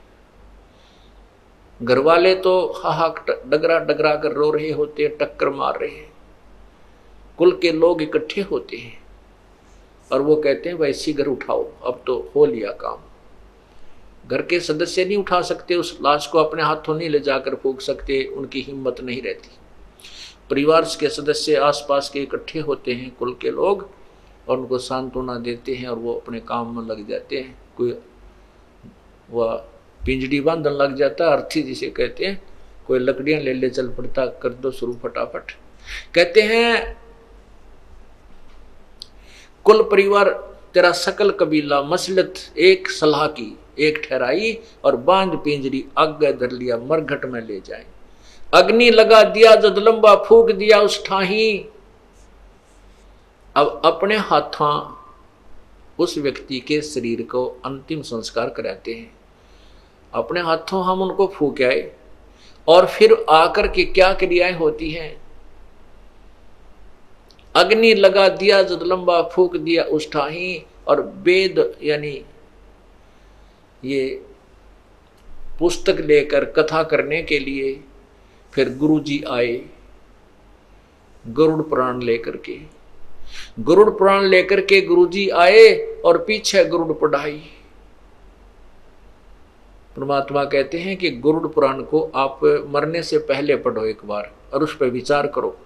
[1.81, 6.13] घर वाले तो हाहाक डगरा डगरा कर रो रहे होते हैं, टक्कर मार रहे हैं।
[7.39, 9.03] कुल के लोग इकट्ठे होते हैं
[10.11, 12.99] और वो कहते हैं, वैसी घर उठाओ, अब तो हो लिया काम।
[14.31, 17.81] घर के सदस्य नहीं उठा सकते, उस लाश को अपने हाथों नहीं ले जाकर फूक
[17.81, 19.49] सकते, उनकी हिम्मत नहीं रहती।
[20.51, 23.91] परिवार के सदस्य आसपास के इकट्ठे होते हैं, कुल के लोग,
[24.49, 27.95] और उनको सांत्वना देते हैं और वो अपने काम में लग जाते हैं। कोई
[29.31, 29.55] वह
[30.07, 32.43] पिंजड़ी बांधन लग जाता, अर्थी जिसे कहते हैं,
[32.87, 35.51] कोई लकड़ियाँ ले ले, चल पड़ता, कर दो शुरू फटाफट।
[36.15, 36.97] कहते हैं,
[39.65, 40.31] कुल परिवार
[40.75, 46.77] तेरा सकल कबीला, मसलत एक सलाह की। एक ठहराई और बाँध पिंजरी आगे धर लिया
[46.77, 47.87] मरघट में ले जाए।
[48.55, 51.67] अग्नि लगा दिया, जद लंबा फूक दिया उस ठाही।
[53.57, 54.95] अब अपने हाथों
[55.99, 59.15] उस व्यक्ति के शरीर को अंतिम संस्कार कराते हैं।
[60.15, 61.93] अपने हाथों हम उनको फूक आए,
[62.69, 65.17] और फिर आकर के क्या क्रियाएँ होती हैं?
[67.55, 72.25] अग्नि लगा दिया, जद लंबा फूक दिया उस ठाही, और वेद यानी
[73.85, 74.23] ये
[75.59, 77.73] पुस्तक लेकर कथा करने के लिए
[78.53, 79.61] फिर गुरु जी आए,
[81.25, 82.59] गरुड़ पुराण लेकर के।
[83.61, 87.42] गरुड़ पुराण लेकर के गुरु जी आए और पीछे गरुड़ पढ़ाई।
[89.97, 94.62] परमात्मा कहते हैं कि गुरुड़ पुराण को आप मरने से पहले पढ़ो एक बार और
[94.62, 95.57] उस पर विचार करो।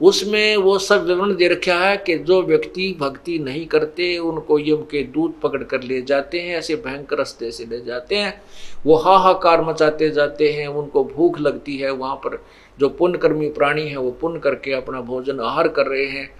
[0.00, 4.76] उसमें वो सब विवरण दे रखा है कि जो व्यक्ति भक्ति नहीं करते, उनको यम
[4.76, 8.42] के दूध पकड़ कर ले जाते हैं, ऐसे भयंकर रस्ते से ले जाते हैं।
[8.86, 12.44] वो हाहाकार मचाते जाते हैं, उनको भूख लगती है, वहाँ पर
[12.78, 16.30] जो पुण्यकर्मी प्राणी हैं, वो पुण्य करके अपना भोजन आहार कर रहे हैं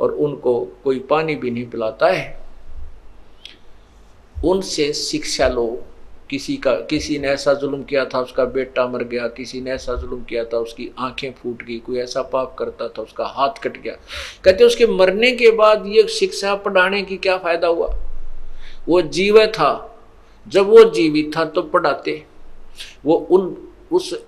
[0.00, 2.40] और उनको कोई पानी भी नहीं पिलाता है।
[4.44, 5.84] उनसे शिक्षा लो
[6.30, 9.94] किसी का, किसी ने ऐसा जुल्म किया था, उसका बेटा मर गया, किसी ने ऐसा
[9.94, 13.82] जुल्म किया था, उसकी आँखें फूट गई, कोई ऐसा पाप करता था, उसका हाथ कट
[13.82, 13.94] गया।
[14.44, 17.94] कहते उसके मरने के बाद ये शिक्षा पढ़ाने की क्या फ़ायदा हुआ?
[18.88, 19.98] वो जीव था,
[20.48, 22.24] जब वो जीवित था तो पढ़ाते।
[23.04, 24.22] वो उन, उस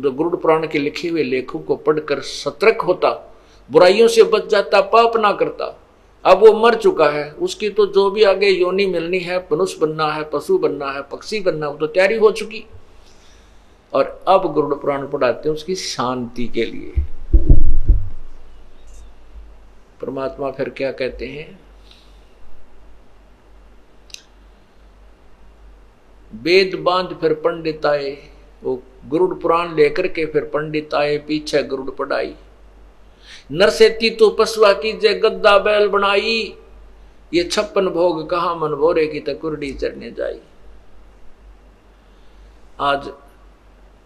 [0.00, 3.34] जो गुरुड़ पुराण के लिखे हुए लेखों को पढ़कर सतर्क होता,
[3.70, 5.85] बुराइयों से बच जाता, पाप ना करता।
[6.26, 10.12] अब वो मर चुका है, उसकी तो जो भी आगे योनि मिलनी है, मनुष्य बनना
[10.12, 12.64] है, पशु बनना है, पक्षी बनना वो तो तैयारी हो चुकी।
[13.92, 16.92] और अब गुरुड़ पुराण पढ़ाते हैं उसकी शांति के लिए।
[20.00, 21.60] परमात्मा फिर क्या कहते हैं?
[26.42, 28.28] वेद बाँध फिर पंडित आए,
[28.64, 32.34] वो गुरुड़ पुराण लेकर के फिर पंडित आए, पीछे गुरुड़ पढ़ाई।
[33.50, 36.56] नरसेती तो पशुआ की जय गद्दा बैल बनाई।
[37.34, 40.40] ये छप्पन भोग कहा मन भोरे की तकुरडी चढ़ने जाई।
[42.80, 43.10] आज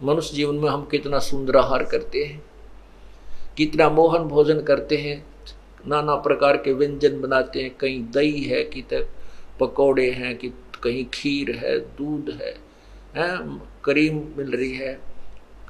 [0.03, 2.41] मनुष्य जीवन में हम कितना सुंदर आहार करते हैं
[3.57, 5.23] कितना मोहन भोजन करते हैं
[5.87, 9.07] नाना प्रकार के व्यंजन बनाते हैं। कहीं दही है कि तक
[9.59, 10.49] पकौड़े हैं कि
[10.83, 12.53] कहीं खीर है दूध है,
[13.15, 14.99] है करीम मिल रही है।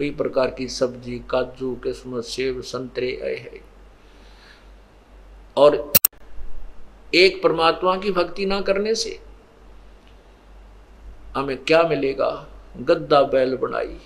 [0.01, 3.61] कई प्रकार की सब्ज़ी, काजू किस्मत सेब, संतरे आए हैं।
[5.57, 5.93] और
[7.15, 9.19] एक परमात्मा की भक्ति ना करने से
[11.35, 12.47] हमें क्या मिलेगा?
[12.77, 13.97] गद्दा बैल बनाई।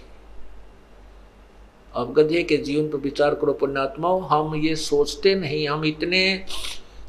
[1.93, 6.45] अब गधे के जीवन पर विचार करो, पुण्यात्माओं, हम ये सोचते नहीं, हम इतने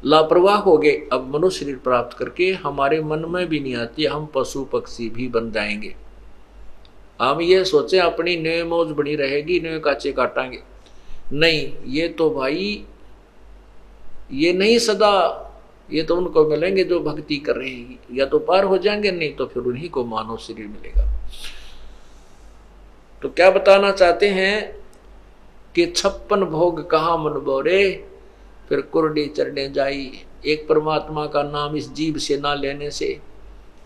[0.05, 4.25] लापरवाह हो गए। अब मनुष्य शरीर प्राप्त करके हमारे मन में भी नहीं आती, हम
[4.35, 6.06] पशु पक्षी भी बन जाएँगे।
[7.21, 10.59] हम ये सोचे अपनी नए मौज बनी रहेगी नए काचे काटांगे।
[11.33, 12.83] नहीं, ये तो भाई,
[14.31, 15.43] ये नहीं सदा,
[15.93, 19.33] ये तो उनको मिलेंगे जो भक्ति कर रहे हैं। या तो पार हो जाएँगे, नहीं
[19.33, 21.13] तो फिर उन्हीं को मानव शरीर मिलेगा।
[23.21, 24.75] तो क्या बताना चाहते हैं
[25.75, 28.07] कि छप्पन भोग कहा मन बोरे
[28.69, 30.11] फिर कुरडी चढ़ने जाई।
[30.45, 33.19] एक परमात्मा का नाम इस जीव से ना लेने से।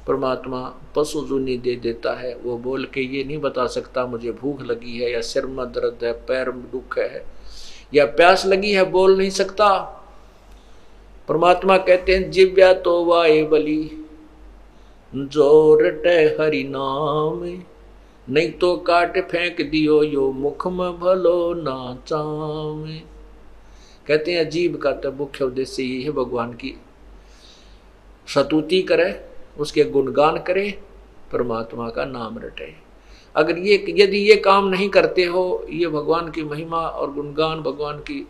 [0.07, 0.61] परमात्मा
[0.95, 4.97] पशु जुनी दे देता है। वो बोल के ये नहीं बता सकता, मुझे भूख लगी
[4.99, 7.25] है या सिर में दर्द है, पैर में दुख है,
[7.93, 9.69] या प्यास लगी है, बोल नहीं सकता।
[11.27, 13.83] परमात्मा कहते हैं, जिव्या तो वाए बली,
[15.13, 15.85] ज़ोर
[16.39, 17.43] हरि नाम,
[18.27, 22.85] नहीं तो काट फेंक दियो यो मुख में भलो ना चाम।
[24.07, 26.73] कहते हैं, अजीब का तो मुख्य उद्देश्य यही है भगवान की,
[28.27, 29.11] सतुति करे
[29.59, 30.81] उसके गुणगान करे,
[31.31, 32.73] परमात्मा का नाम रटे।
[33.35, 37.99] अगर ये, यदि ये काम नहीं करते हो, ये भगवान की महिमा और गुणगान भगवान
[37.99, 38.27] की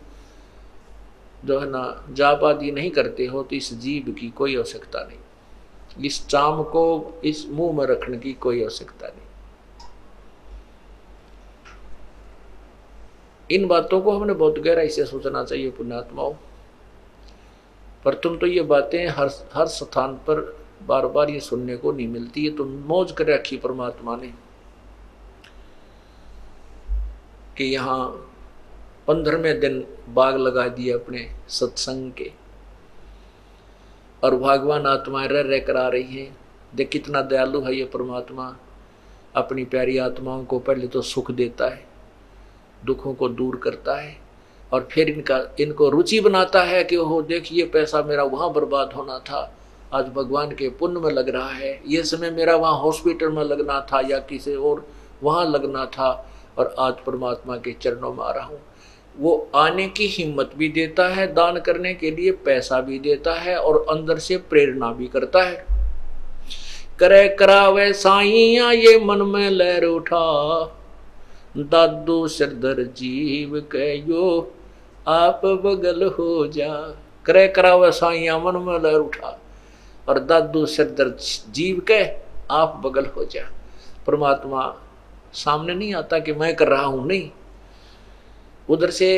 [1.44, 6.04] जो है ना जाप आदि नहीं करते हो तो इस जीव की कोई आवश्यकता नहीं।
[6.04, 9.26] इस चाम को, इस मुँह में रखने की कोई आवश्यकता नहीं।
[13.50, 16.34] इन बातों को हमने बहुत गहराई से सोचना चाहिए, पुण्यात्माओं।
[18.04, 22.08] पर तुम तो ये बातें हर हर स्थान पर बार बार ये सुनने को नहीं
[22.08, 24.32] मिलती है तो मौज कर रखी परमात्मा ने।
[27.56, 28.08] कि यहाँ
[29.08, 32.30] पंद्रहवें दिन बाग लगा दिए अपने सत्संग के।
[34.22, 36.36] और भगवान आत्माएँ रह रह कर आ रही हैं।
[36.74, 38.56] देख कितना दयालु है ये परमात्मा।
[39.36, 41.84] अपनी प्यारी आत्माओं को पहले तो सुख देता है,
[42.84, 44.16] दुखों को दूर करता है,
[44.72, 49.18] और फिर इनका, इनको रुचि बनाता है कि हो देखिए पैसा मेरा वहाँ बर्बाद होना
[49.18, 49.42] था।
[49.92, 53.80] आज भगवान के पुण्य में लग रहा है। ये समय मेरा वहाँ हॉस्पिटल में लगना
[53.92, 54.86] था या किसी और
[55.22, 56.10] वहाँ लगना था
[56.58, 58.58] और आज परमात्मा के चरणों में आ रहा हूँ।
[59.18, 63.56] वो आने की हिम्मत भी देता है, दान करने के लिए पैसा भी देता है
[63.56, 65.66] और अंदर से प्रेरणा भी करता है।
[66.98, 70.64] करे करावे साइया ये मन में लहर उठा।
[71.56, 74.52] दादू सरदर जीव कहो
[75.08, 76.74] आप बगल हो जा।
[77.24, 79.38] करे करावे साइया मन में लहर उठा।
[80.08, 81.18] और दादू सिर दर्द
[81.52, 82.02] जीव के
[82.50, 83.42] आप बगल हो जा।
[84.06, 84.62] परमात्मा
[85.34, 87.30] सामने नहीं आता कि मैं कर रहा हूँ, नहीं।
[88.68, 89.10] उधर से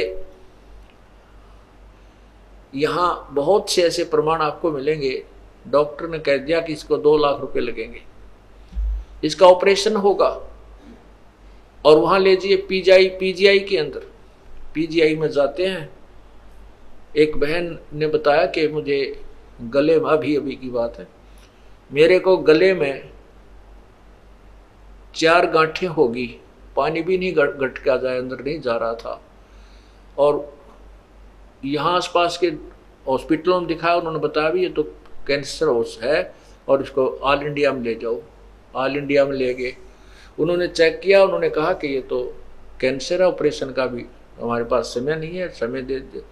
[2.75, 5.25] यहाँ बहुत से ऐसे प्रमाण आपको मिलेंगे।
[5.69, 8.03] डॉक्टर ने कह दिया कि इसको दो लाख रुपए लगेंगे।
[9.25, 10.29] इसका ऑपरेशन होगा
[11.85, 14.07] और वहाँ ले जाइए पीजीआई पीजीआई के अंदर।
[14.75, 15.89] पीजीआई में जाते हैं।
[17.17, 19.01] एक बहन ने बताया कि मुझे
[19.61, 21.07] गले में अभी अभी की बात है।
[21.91, 23.11] मेरे को गले में
[25.15, 26.27] चार गांठें होगी
[26.77, 29.21] पानी भी नहीं गट गट के आ जाए अंदर नहीं जा रहा था।
[30.19, 30.53] और
[31.65, 32.47] यहाँ आसपास के
[33.07, 34.83] हॉस्पिटलों में दिखाया उन्होंने बताया भी ये तो
[35.27, 36.35] कैंसर होस है
[36.69, 38.21] और इसको ऑल इंडिया में ले जाओ
[38.75, 39.75] ऑल इंडिया में ले गए।
[40.39, 42.23] उन्होंने चेक किया उन्होंने कहा कि ये तो
[42.81, 44.05] कैंसर है ऑपरेशन का भी
[44.41, 46.23] हमारे पास समय नहीं है समय दे, दे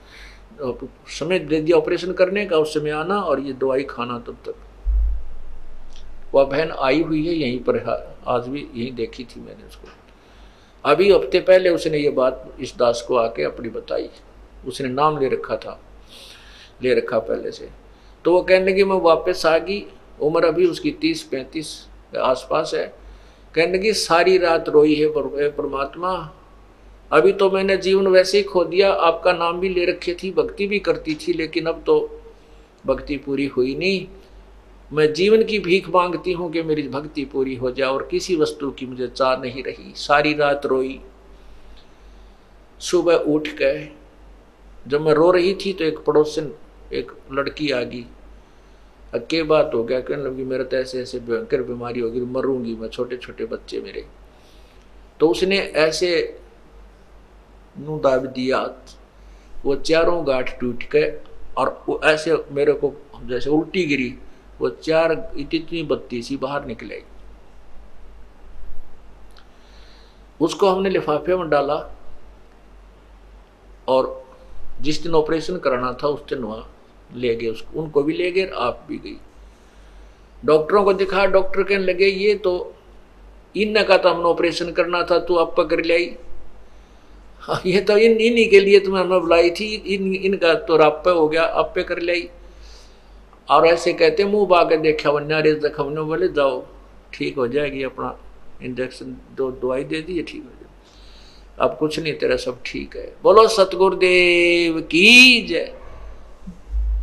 [1.10, 4.54] समय दे दिया ऑपरेशन करने का, उस समय आना और ये दवाई खाना तब तक।
[6.34, 7.78] वह बहन आई हुई है, यहीं पर
[8.28, 9.88] आज भी यहीं देखी थी मैंने उसको।
[10.84, 14.08] अभी हफ़्ते पहले उसने ये बात इस दास को आके अपनी बताई।
[14.66, 15.78] उसने नाम ले रखा था,
[16.82, 17.68] ले रखा पहले से।
[18.24, 19.84] तो वो कहने लगी, मैं वापस आ गई।
[20.20, 21.68] उम्र अभी उसकी तीस, पैंतीस
[22.16, 22.86] आसपास है।
[23.54, 25.08] कहने लगी, सारी रात रोई है
[25.50, 26.12] परमात्मा।
[27.12, 30.66] अभी तो मैंने जीवन वैसे ही खो दिया, आपका नाम भी ले रखी थी, भक्ति
[30.66, 32.20] भी करती थी, लेकिन अब तो
[32.86, 34.06] भक्ति पूरी हुई नहीं।
[34.92, 38.70] मैं जीवन की भीख मांगती हूँ कि मेरी भक्ति पूरी हो जाए और किसी वस्तु
[38.70, 41.00] की मुझे चाह नहीं रही। सारी रात रोई।
[42.80, 43.88] सुबह उठ गए।
[44.88, 46.52] जब मैं रो रही थी तो एक पड़ोसन,
[46.92, 48.04] एक लड़की आ गई।
[49.14, 52.88] अके बात हो गया, कहने लगी, मेरा तो ऐसे ऐसे भयंकर बीमारी होगी मरूँगी मैं
[52.88, 54.04] छोटे छोटे बच्चे मेरे।
[55.20, 56.38] तो उसने ऐसे
[57.76, 58.58] नू दाब दिया
[59.64, 61.12] वो चारों गांठ टूट गए
[61.56, 62.92] और वो ऐसे मेरे को
[63.24, 64.14] जैसे उल्टी गिरी।
[64.60, 67.02] वो चार इतनी बत्ती सी बाहर निकल आई।
[70.40, 71.74] उसको हमने लिफाफे में डाला
[73.88, 74.10] और
[74.80, 76.68] जिस दिन ऑपरेशन कराना था उस दिन वहाँ
[77.14, 79.16] ले गए। उसको उनको भी ले गए आप भी गई।
[80.42, 82.74] डॉक्टरों को दिखा, डॉक्टर कहने लगे, ये तो
[83.54, 86.06] इन का तो हमने ऑपरेशन करना था, तू आप कर लाई
[87.42, 91.10] हाँ, ये तो इन इन्हीं के लिए तुम्हें हमने बुलाई थी इन इनका तो रापे
[91.10, 95.82] हो गया आप पे कर लिया और ऐसे कहते मुँह बाके देखा वन्या रेज देखा
[95.82, 96.64] बोले जाओ
[97.12, 98.18] ठीक हो जाएगी अपना
[98.62, 100.70] इंजेक्शन दो दवाई दे दी ठीक हो जाए
[101.58, 105.72] अब कुछ नहीं तेरा सब ठीक है। बोलो सतगुरुदेव की जय।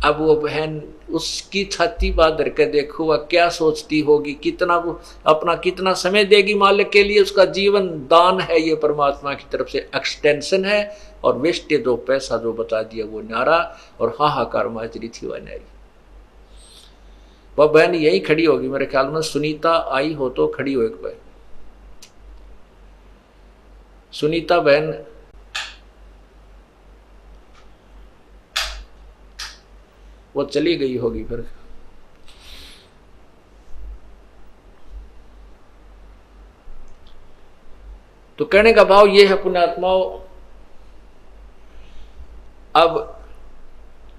[0.04, 0.80] अब वो बहन
[1.10, 4.32] उसकी छाती बात धर के देखो, वह क्या सोचती होगी?
[4.34, 7.22] कितना वो अपना कितना समय देगी मालिक के लिए?
[7.22, 12.36] उसका जीवन दान है, ये परमात्मा की तरफ़ से एक्सटेंशन है, और वेस्टे दो पैसा
[12.36, 13.58] जो बता दिया वो नारा
[14.00, 15.64] और हाहाकार माजरी थी वह नारी।
[17.58, 21.02] वह बहन यही खड़ी होगी, मेरे ख्याल में सुनीता आई हो तो खड़ी हो एक
[21.02, 21.20] बहन।
[24.12, 24.92] सुनीता बहन
[30.36, 31.46] वो चली गई होगी फिर।
[38.38, 40.18] तो कहने का भाव ये है, पुण्यात्माओं,
[42.74, 42.98] अब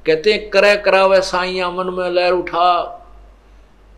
[0.06, 2.98] कहते हैं करे करावे साइया मन में लहर उठा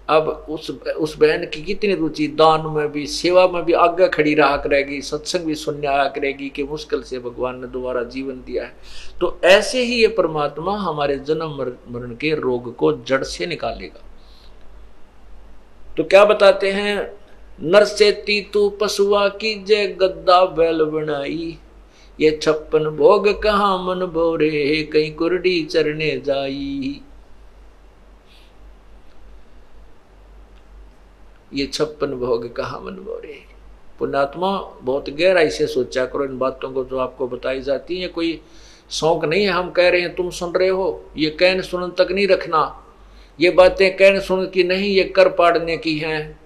[0.09, 4.33] अब उस उस बहन की कितनी रुचि, दान में भी, सेवा में भी आगे खड़ी
[4.33, 8.63] रहा करेगी, सत्संग भी सुनने आया करेगी कि मुश्किल से भगवान ने दोबारा जीवन दिया
[8.63, 8.75] है।
[9.19, 14.03] तो ऐसे ही ये परमात्मा हमारे जन्म मरण के रोग को जड़ से निकालेगा।
[15.97, 17.11] तो क्या बताते हैं?
[17.63, 21.57] नर से तीतु पशुआ की जय गद्दा बैल बनाई।
[22.21, 27.01] ये छप्पन भोग कहा मन बोरे कहीं कुरडी चरने जाई।
[31.53, 33.39] ये छप्पन भोग कहा मन बोरे
[33.99, 38.41] पुण्यात्मा बहुत गहराई से सोचा करो इन बातों को जो आपको बताई जाती है। कोई
[38.89, 41.05] शौक नहीं है, हम कह रहे हैं, तुम सुन रहे हो?
[41.17, 42.83] ये कहन सुन तक नहीं रखना।
[43.39, 46.39] ये बातें कहन सुन की नहीं, ये कर पाड़ने की हैं।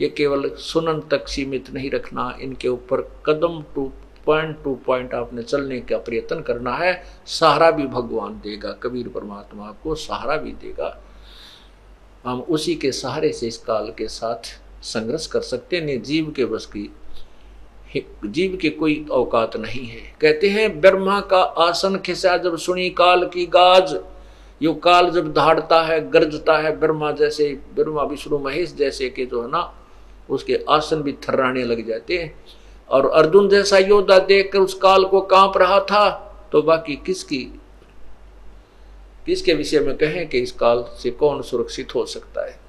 [0.00, 3.92] ये केवल सुनन तक सीमित नहीं रखना। इनके ऊपर कदम टू,
[4.26, 9.68] पॉइंट टू पॉइंट आपने चलने का प्रयत्न करना है। सहारा भी भगवान देगा, कबीर परमात्मा
[9.68, 11.02] आपको सहारा भी देगा।
[12.26, 16.44] हम उसी के सहारे से इस काल के साथ संघर्ष कर सकते हैं। जीव के
[16.44, 16.90] बस की
[18.24, 23.24] जीव की कोई औकात नहीं है। कहते हैं, ब्रह्मा का आसन खिसा जब सुनी काल
[23.26, 23.96] की गाज,
[24.62, 29.42] यो काल जब धाड़ता है, गरजता है, ब्रह्मा जैसे, ब्रह्मा, विष्णु, महेश जैसे के जो
[29.42, 29.74] है ना,
[30.30, 32.34] उसके आसन भी थर्राने लग जाते हैं।
[32.88, 36.08] और अर्जुन जैसा योद्धा देखकर उस काल को काँप रहा था
[36.52, 37.60] तो बाकी किसकी
[39.26, 42.60] किसके विषय में कहें कि इस काल से कौन सुरक्षित हो सकता है?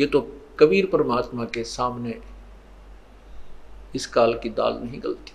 [0.00, 0.20] ये तो
[0.58, 2.18] कबीर परमात्मा के सामने
[3.94, 5.32] इस काल की दाल नहीं गलती।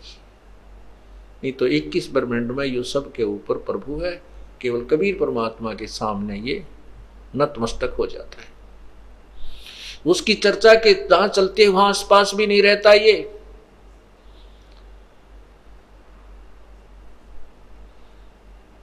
[1.43, 4.21] नहीं तो 21 ब्रह्मंड में यो सब के ऊपर प्रभु है,
[4.61, 6.63] केवल कबीर परमात्मा के सामने ये
[7.35, 8.49] नतमस्तक हो जाता है।
[10.05, 13.40] उसकी चर्चा के जहाँ चलते वहाँ आसपास भी नहीं रहता ये।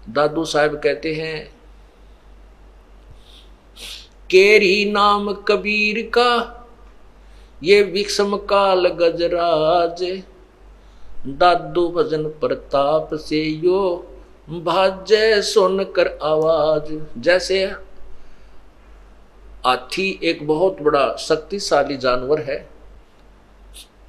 [0.08, 1.50] दादू साहब कहते हैं,
[4.30, 6.54] केरी नाम कबीर का,
[7.62, 10.02] ये विषम काल गजराज।
[11.28, 13.80] दादू भजन प्रताप से यो
[14.48, 17.64] भाजय सुनकर आवाज़। जैसे
[19.66, 22.68] हाथी एक बहुत बड़ा शक्तिशाली जानवर है,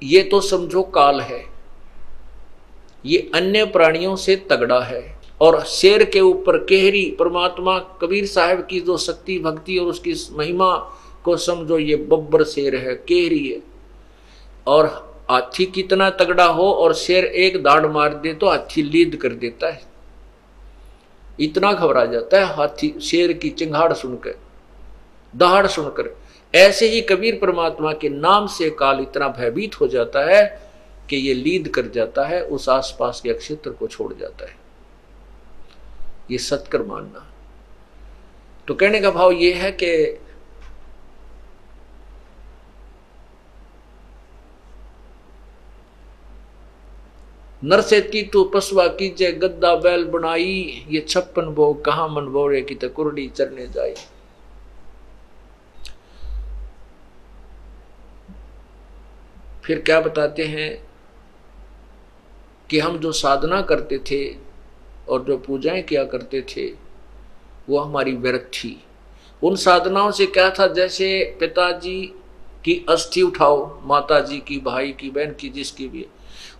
[0.02, 1.44] ये तो समझो काल है।
[3.04, 8.80] ये अन्य प्राणियों से तगड़ा है। और शेर के ऊपर केहरी, परमात्मा, कबीर साहब की
[8.80, 10.74] जो शक्ति, भक्ति और उसकी महिमा
[11.24, 13.60] को समझो, ये बब्बर शेर है, केहरी है।
[14.66, 14.86] और
[15.30, 19.70] हाथी कितना तगड़ा हो और शेर एक दाढ़ मार दे तो हाथी लीद कर देता
[19.70, 19.82] है।
[21.40, 24.34] इतना घबरा जाता है हाथी, शेर की चिंगाड़ सुनकर,
[25.34, 26.16] दहाड़ सुनकर।
[26.54, 30.44] ऐसे ही कबीर परमात्मा के नाम से काल इतना भयभीत हो जाता है
[31.10, 34.59] कि ये लीद कर जाता है, उस आसपास के क्षेत्र को छोड़ जाता है।
[36.30, 37.26] ये सत्कर मानना।
[38.68, 40.18] तो कहने का भाव ये है कि
[47.62, 52.88] नरसेती तो पसवा कीजे, गद्दा बैल बनाई, ये छप्पन बो कहा मन बोरे की तो
[53.28, 53.94] चरने जाई।
[59.64, 60.70] फिर क्या बताते हैं
[62.70, 64.22] कि हम जो साधना करते थे
[65.10, 66.66] और जो पूजाएँ किया करते थे,
[67.68, 68.82] वो हमारी व्यर्थ थी।
[69.42, 70.66] उन साधनाओं से क्या था?
[70.66, 72.14] जैसे पिताजी
[72.64, 76.06] की अस्थि उठाओ माता जी की, भाई की, बहन की, जिसकी भी।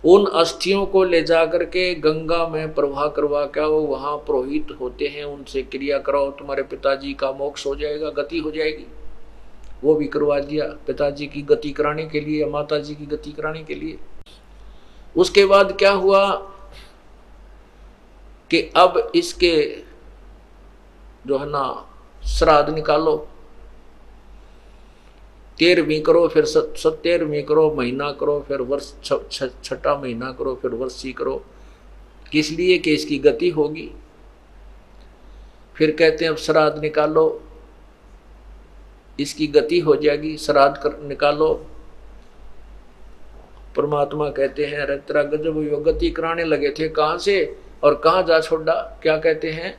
[0.05, 5.07] उन अस्थियों को ले जा करके गंगा में प्रवाह करवा के वो वहाँ पुरोहित होते
[5.07, 8.87] हैं, उनसे क्रिया कराओ, तुम्हारे पिताजी का मोक्ष हो जाएगा, गति हो जाएगी।
[9.83, 13.63] वो भी करवा दिया, पिताजी की गति कराने के लिए माता जी की गति कराने
[13.63, 13.97] के लिए।
[15.17, 16.50] उसके बाद क्या हुआ?
[18.51, 19.77] कि अब इसके
[21.27, 21.89] जो है ना
[22.25, 23.27] श्राद्ध निकालो।
[25.59, 28.93] तेरहवीं करो, फिर सत्तेरहवीं करो, महीना करो, फिर वर्ष
[29.63, 31.45] छठा महीना करो, फिर वर्षी करो।
[32.31, 32.77] किस लिए?
[32.77, 33.91] कि इसकी गति होगी।
[35.75, 37.43] फिर कहते हैं, अब श्राद्ध निकालो।
[39.19, 41.67] इसकी गति हो जाएगी, श्राद्ध कर, निकालो।
[43.75, 47.70] परमात्मा कहते हैं अरे गजब यो गति कराने लगे थे, कहाँ से?
[47.83, 48.73] और कहा जा छोड़ा,
[49.03, 49.73] क्या कहते हैं?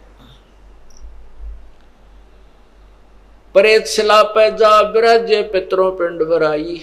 [3.55, 6.81] परेत शिला पे जा बिराज पितरों पिंड भराई।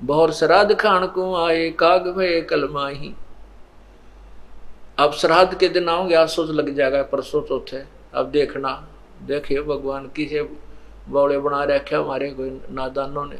[0.00, 3.14] बहुर श्राद्ध खान को आए, काग भय कलमाही
[4.98, 7.82] अब श्राद्ध के दिन आओगे आज सोच लग जाएगा, परसों चौथे।
[8.14, 8.70] अब देखना,
[9.22, 10.42] देखिए भगवान किसे
[11.08, 13.38] बौड़े बना रखे, हमारे कोई नादानों ने।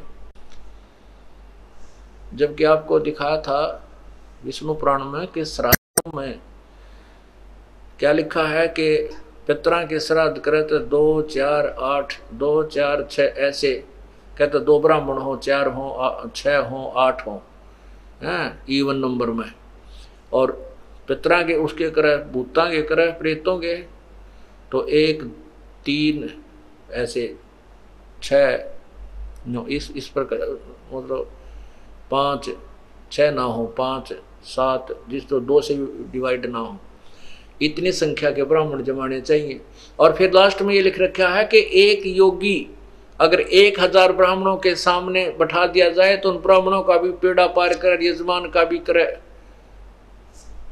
[2.35, 3.61] जबकि आपको दिखाया था
[4.45, 6.41] विष्णु पुराण में कि श्राद्ध में।
[7.99, 8.97] क्या लिखा है कि
[9.47, 13.73] पितरा के श्राद्ध करे तो दो, चार, आठ, दो, चार छ ऐसे।
[14.39, 17.41] कहते दो ब्राह्मण हो, चार हो छः हो, आठ हो।
[18.23, 19.51] हैं इवन नंबर में।
[20.33, 20.53] और
[21.09, 23.75] पितरा के उसके करे भूता के करे प्रेतों के
[24.73, 25.23] तो एक,
[25.85, 26.31] तीन,
[26.93, 27.27] ऐसे
[28.23, 28.33] छ
[29.71, 30.23] इस इस पर
[30.93, 31.31] मतलब
[32.11, 32.51] पाँच
[33.13, 34.13] छः ना हो, पाँच
[34.45, 35.75] सात, जिस तो दो से
[36.13, 36.77] डिवाइड ना हो।
[37.63, 39.61] इतनी संख्या के ब्राह्मण जमाने चाहिए।
[39.99, 42.57] और फिर लास्ट में ये लिख रखा है कि एक योगी
[43.21, 47.47] अगर एक हज़ार ब्राह्मणों के सामने बैठा दिया जाए तो उन ब्राह्मणों का भी पेड़ा
[47.49, 49.05] पार कर, यजमान का भी करे।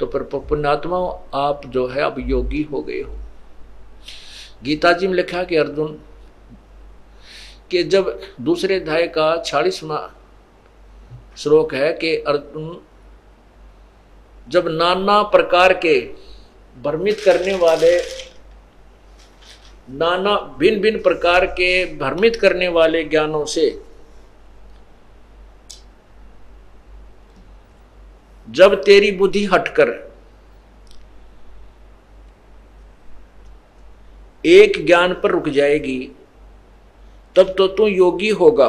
[0.00, 0.98] तो फिर पुण्यात्मा,
[1.34, 3.16] आप जो है, अब योगी हो गए हो।
[4.64, 5.98] गीता जी में लिखा कि अर्जुन,
[7.70, 10.08] कि जब दूसरे अध्याय का छियालीसवा
[11.36, 12.80] श्लोक है कि अर्जुन
[14.48, 16.00] जब नाना प्रकार के
[16.76, 17.96] भ्रमित करने वाले,
[19.90, 23.70] नाना भिन्न भिन्न प्रकार के भ्रमित करने वाले ज्ञानों से,
[28.48, 29.90] जब तेरी बुद्धि हटकर
[34.44, 36.12] एक ज्ञान पर रुक जाएगी,
[37.36, 38.68] तब तो तू योगी होगा।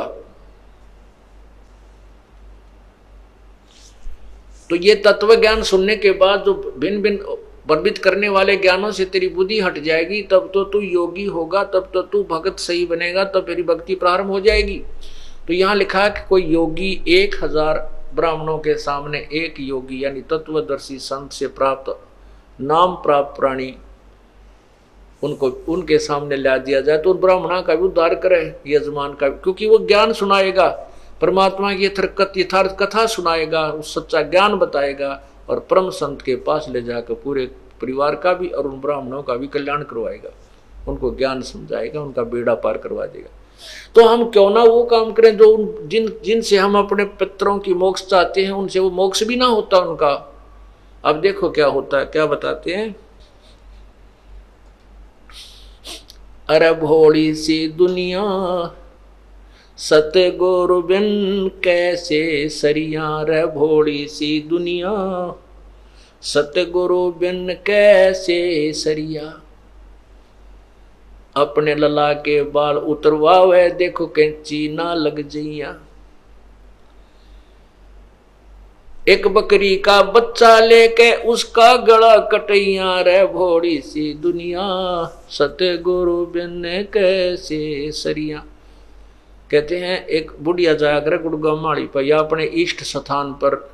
[4.74, 7.36] तो ये तत्व ज्ञान सुनने के बाद जो भिन्न भिन्न
[7.70, 11.90] वर्बित करने वाले ज्ञानों से तेरी बुद्धि हट जाएगी, तब तो तू योगी होगा, तब
[11.94, 14.82] तो तू भगत सही बनेगा, तब तेरी भक्ति प्रारंभ हो जाएगी।
[15.48, 17.78] तो यहाँ लिखा है कि कोई योगी एक हज़ार
[18.16, 21.96] ब्राह्मणों के सामने एक योगी, यानी तत्वदर्शी संत से प्राप्त
[22.62, 23.74] नाम प्राप्त प्राणी
[25.24, 29.30] उनको, उनके सामने ला दिया जाए तो उन ब्राह्मणा का भी उद्धार करे, यजमान का
[29.30, 30.68] क्योंकि वो ज्ञान सुनाएगा।
[31.22, 31.86] परमात्मा की
[32.42, 37.46] यथार्थ कथा सुनाएगा, उस सच्चा ज्ञान बताएगा और परम संत के पास ले जाकर पूरे
[37.82, 40.30] परिवार का भी और उन ब्राह्मणों का भी कल्याण करवाएगा।
[40.88, 43.30] उनको ज्ञान समझाएगा, उनका बेड़ा पार करवा देगा।
[43.96, 47.74] तो हम क्यों ना वो काम करें, जो उन जिन जिनसे हम अपने पितरों की
[47.74, 50.12] मोक्ष चाहते हैं, उनसे वो मोक्ष भी ना होता उनका।
[51.06, 52.96] अब देखो क्या होता है, क्या बताते हैं?
[56.50, 58.22] अरे भोली सी दुनिया
[59.90, 61.04] सतगुरु बिन
[61.64, 64.92] कैसे सरिया रे भोली सी दुनिया?
[66.22, 69.42] सतगुरु बिन कैसे सरिया?
[71.36, 75.80] अपने लला के बाल उतरवावे, देखो कैंची ना लग जइया।
[79.08, 84.66] एक बकरी का बच्चा लेके उसका गला कटैया रे भोड़ी सी दुनिया।
[85.30, 88.46] सतगुरु बिन कैसे सरिया?
[89.52, 93.74] कहते हैं, एक बुढ़िया जाया जाकर गुड़गा माड़ी पर या अपने इष्ट स्थान पर।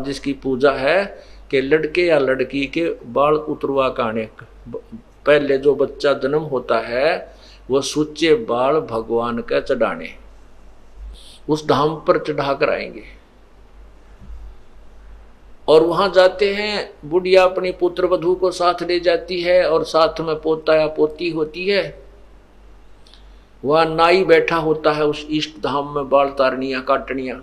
[0.00, 4.28] जिसकी पूजा है कि लड़के या लड़की के बाल उतरवा काने
[5.26, 7.36] पहले जो बच्चा जन्म होता है
[7.70, 10.08] वो सुच्चे बाल भगवान का चढ़ाने।
[11.48, 13.02] उस धाम पर चढ़ा कर आएँगे।
[15.68, 20.20] और वहाँ जाते हैं, बुढ़िया अपनी पुत्र वधु को साथ ले जाती है और साथ
[20.20, 22.01] में पोता या पोती होती है।
[23.64, 27.40] वह नाई बैठा होता है उस इष्ट धाम में बाल तारनिया, काटनिया।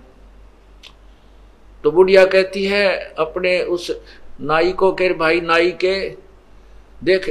[1.83, 3.91] तो बुढ़िया कहती है अपने उस
[4.41, 6.09] नाई को कह, भाई नाई के,
[7.03, 7.29] देख,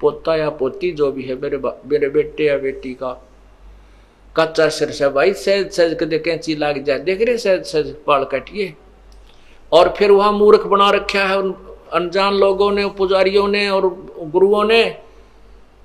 [0.00, 3.12] पोता या पोती जो भी है, मेरे मेरे बेटे या बेटी का
[4.36, 8.24] कच्चा सिर से, भाई सहज सहज कदे कैंची लाग जाए। देख रहे सहज सहज बाल
[8.24, 8.74] कटिए।
[9.72, 11.54] और फिर वहाँ मूर्ख बना रखा है उन
[11.92, 13.88] अनजान लोगों ने, पुजारियों ने और
[14.20, 14.82] गुरुओं ने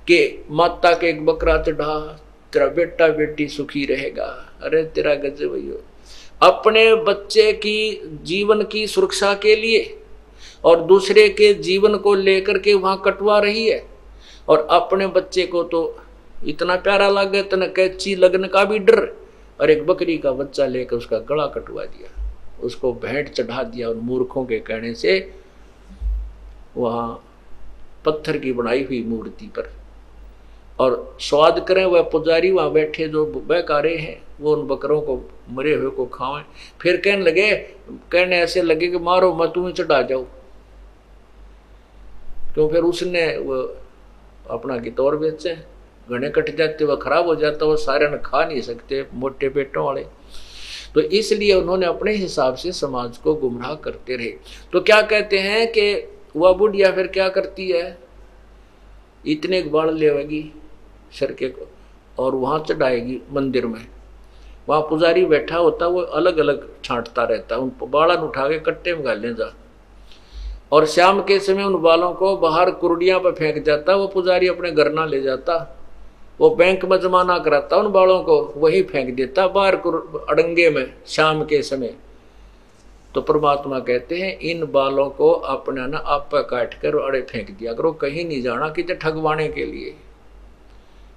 [0.07, 1.99] कि माता के एक बकरा चढ़ा
[2.53, 4.25] तेरा बेटा बेटी सुखी रहेगा।
[4.63, 9.97] अरे तेरा गजब भैया अपने बच्चे की, जीवन की सुरक्षा के लिए
[10.65, 13.83] और दूसरे के जीवन को लेकर के वहाँ कटवा रही है।
[14.49, 15.99] और अपने बच्चे को तो
[16.45, 18.99] इतना प्यारा लगे, इतना कैची लगने का भी डर।
[19.61, 22.33] और एक बकरी का बच्चा लेकर उसका गला कटवा दिया।
[22.63, 25.31] उसको भेंट चढ़ा दिया और मूर्खों के कहने से
[26.77, 27.23] वहाँ
[28.05, 29.71] पत्थर की बनाई हुई मूर्ति पर
[30.79, 35.73] और स्वाद करें, वह पुजारी वहाँ बैठे जो बहकारे हैं, वो उन बकरों को, मरे
[35.73, 36.43] हुए को खावें
[36.81, 37.55] फिर कहने लगे,
[38.11, 40.23] कहने ऐसे लगे कि मारो, मैं तुम्हें चढ़ा जाओ
[42.53, 43.77] क्यों फिर उसने, वो
[44.49, 45.55] अपना गितौर बेचे।
[46.11, 49.85] घने कट जाते, वह खराब हो जाता वो सारे न खा नहीं सकते, मोटे पेटों
[49.85, 50.03] वाले।
[50.93, 54.33] तो इसलिए उन्होंने अपने हिसाब से समाज को गुमराह करते रहे।
[54.73, 55.93] तो क्या कहते हैं कि
[56.35, 57.97] वह बुढ़िया फिर क्या करती है?
[59.27, 60.43] इतने बाढ़ लेवेगी
[61.19, 61.67] सरके को,
[62.19, 63.85] और वहाँ चढ़ाएगी मंदिर में।
[64.69, 69.05] वहाँ पुजारी बैठा होता, वो अलग अलग छांटता रहता, उन बाड़न उठा के कट्टे में
[69.05, 69.53] गाले जा।
[70.71, 74.71] और शाम के समय उन बालों को बाहर कुरडिया पर फेंक जाता, वो पुजारी अपने
[74.71, 75.79] घर ना ले जाता।
[76.39, 79.75] वो बैंक में जमा ना कराता, उन बालों को वही फेंक देता, बाहर
[80.29, 81.93] अड़ंगे में, शाम के समय।
[83.15, 87.73] तो परमात्मा कहते हैं, इन बालों को अपना ना आप काट कर अड़े फेंक दिया
[87.73, 89.95] करो, कहीं नहीं जाना कि ठगवाने के लिए।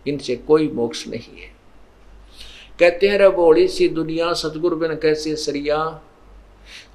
[0.09, 1.55] इनसे कोई मोक्ष नहीं है।
[2.81, 6.01] कहते हैं रबोड़ी सी दुनिया, सतगुरु बिन कैसे सरिया?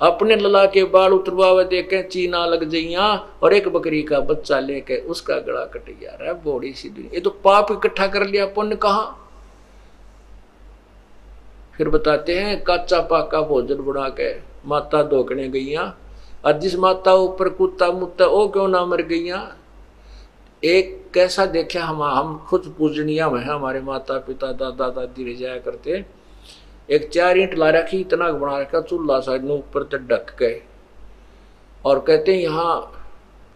[0.02, 3.08] अपने लला के बाल उतरवावे देखे, चीना लग जइया,
[3.44, 7.20] और एक बकरी का बच्चा लेके उसका गला कट गया रे बोड़ी सी दुनिया। ये
[7.20, 9.18] तो पाप इकट्ठा कर लिया पुण्य कहा?
[11.76, 14.36] फिर बताते हैं, काचा पाका भोजन बना के
[14.66, 15.98] माता धोकने गईया
[16.46, 19.38] और जिस माता ऊपर कुत्ता मुत्ता वो क्यों ना मर गईया
[20.64, 25.38] एक कैसा देखा हम हम खुद पूजनिया में है, हमारे माता पिता दादा दादी रह
[25.40, 26.04] जाया करते
[26.90, 30.52] एक चार ईंट ला रखी, इतना बना रखा, चूल्हा में ऊपर तक ढक के।
[31.86, 32.76] और कहते हैं, यहाँ,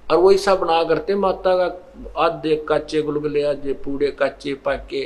[0.09, 5.03] और वो ऐसा बना करते माता का आधे काचे गुलगुले, आधे पूड़े, काचे पाके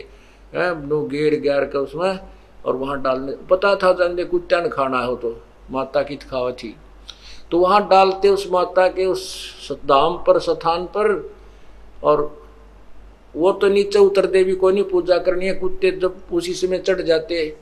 [0.54, 2.20] नो गेर ग्यार का उसमें,
[2.66, 5.36] और वहाँ डालने, पता था जाने कुत्ता न खाना हो तो
[5.72, 6.76] माता की खावा थी।
[7.52, 11.39] तो वहाँ डालते उस माता के उस धाम पर, स्थान पर
[12.04, 12.22] और
[13.36, 17.02] वो तो नीचे उतर देवी को नहीं, पूजा करनी है, कुत्ते जब उसी समय चढ़
[17.02, 17.56] जाते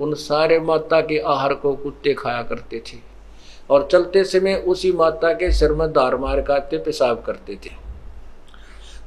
[0.00, 2.98] उन सारे माता के आहार को कुत्ते खाया करते थे।
[3.70, 7.70] और चलते समय उसी माता के सिर में दार मार काते पेशाब करते थे।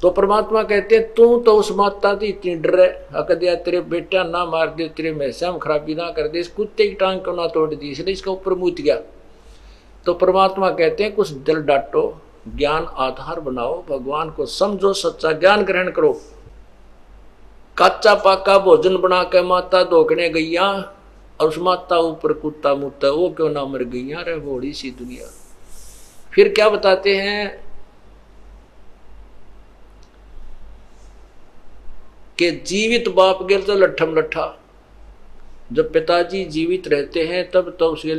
[0.01, 4.23] तो परमात्मा कहते, तू तो उस माता की इतनी डर है अक दिया तेरे बेटा
[4.23, 7.47] ना मार दे, तेरे में खराबी ना कर दे, इस कुत्ते की टांग क्यों ना
[7.47, 8.99] तोड़ दी इसलिए इसका ऊपर मूत गया?
[10.05, 12.07] तो परमात्मा कहते हैं, कुछ दिल डांटो
[12.47, 16.21] ज्ञान आधार बनाओ, भगवान को समझो, सच्चा ज्ञान ग्रहण करो।
[17.77, 20.93] काचा पाका भोजन बना के माता धोकने गईया,
[21.41, 25.31] और उस माता ऊपर कुत्ता मुत्ता, वो क्यों ना मर गईया रे घोड़ी सी दुनिया।
[26.33, 27.65] फिर क्या बताते हैं?
[32.37, 34.59] कि जीवित बाप गिर तो लट्ठम लट्ठा
[35.71, 38.15] जब पिताजी जीवित रहते हैं, तब तो उसके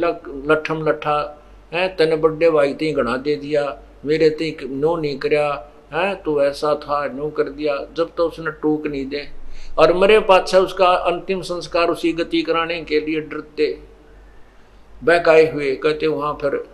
[0.53, 5.73] लट्ठम लट्ठा है, तेने बड्डे भाई ती गणा दे दिया। मेरे ती नो नहीं करया
[5.93, 9.29] है तो ऐसा था नो कर दिया। जब तो उसने टूक नहीं दे।
[9.79, 13.79] और मरे पाछा उसका अंतिम संस्कार उसी गति कराने के लिए डरते।
[15.05, 16.65] बहकाए हुए कहते, वहाँ फिर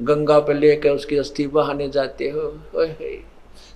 [0.00, 2.52] गंगा पे लेकर उसकी अस्थि बहाने जाते हो।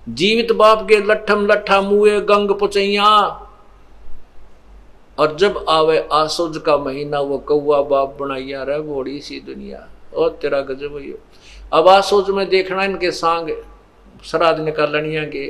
[0.09, 3.09] जीवित बाप के लठम लट्ठा मुए गंग पुचैया।
[5.19, 10.29] और जब आवे आसुज का महीना, वो कौआ बाप बनाइया रहे बड़ी सी दुनिया। और
[10.41, 10.99] तेरा गजब हो
[11.73, 13.49] अब आसुज में देखना इनके सांग
[14.25, 15.47] श्राद्ध निकालनिया के।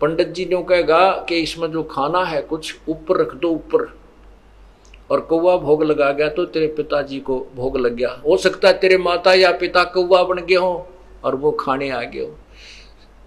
[0.00, 3.86] पंडित जी ने कहेगा कि इसमें जो खाना है, कुछ ऊपर रख दो ऊपर।
[5.10, 8.78] और कौवा भोग लगा गया तो तेरे पिताजी को भोग लग गया। हो सकता है
[8.78, 10.88] तेरे माता या पिता कौवा बन गए हो
[11.24, 12.36] और वो खाने आ गए हो।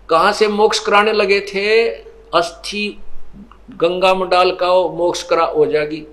[0.09, 1.89] कहाँ से मोक्ष कराने लगे थे?
[2.33, 2.97] अस्थि
[3.71, 6.05] गंगा में डाल का मोक्ष करा हो जाएगी।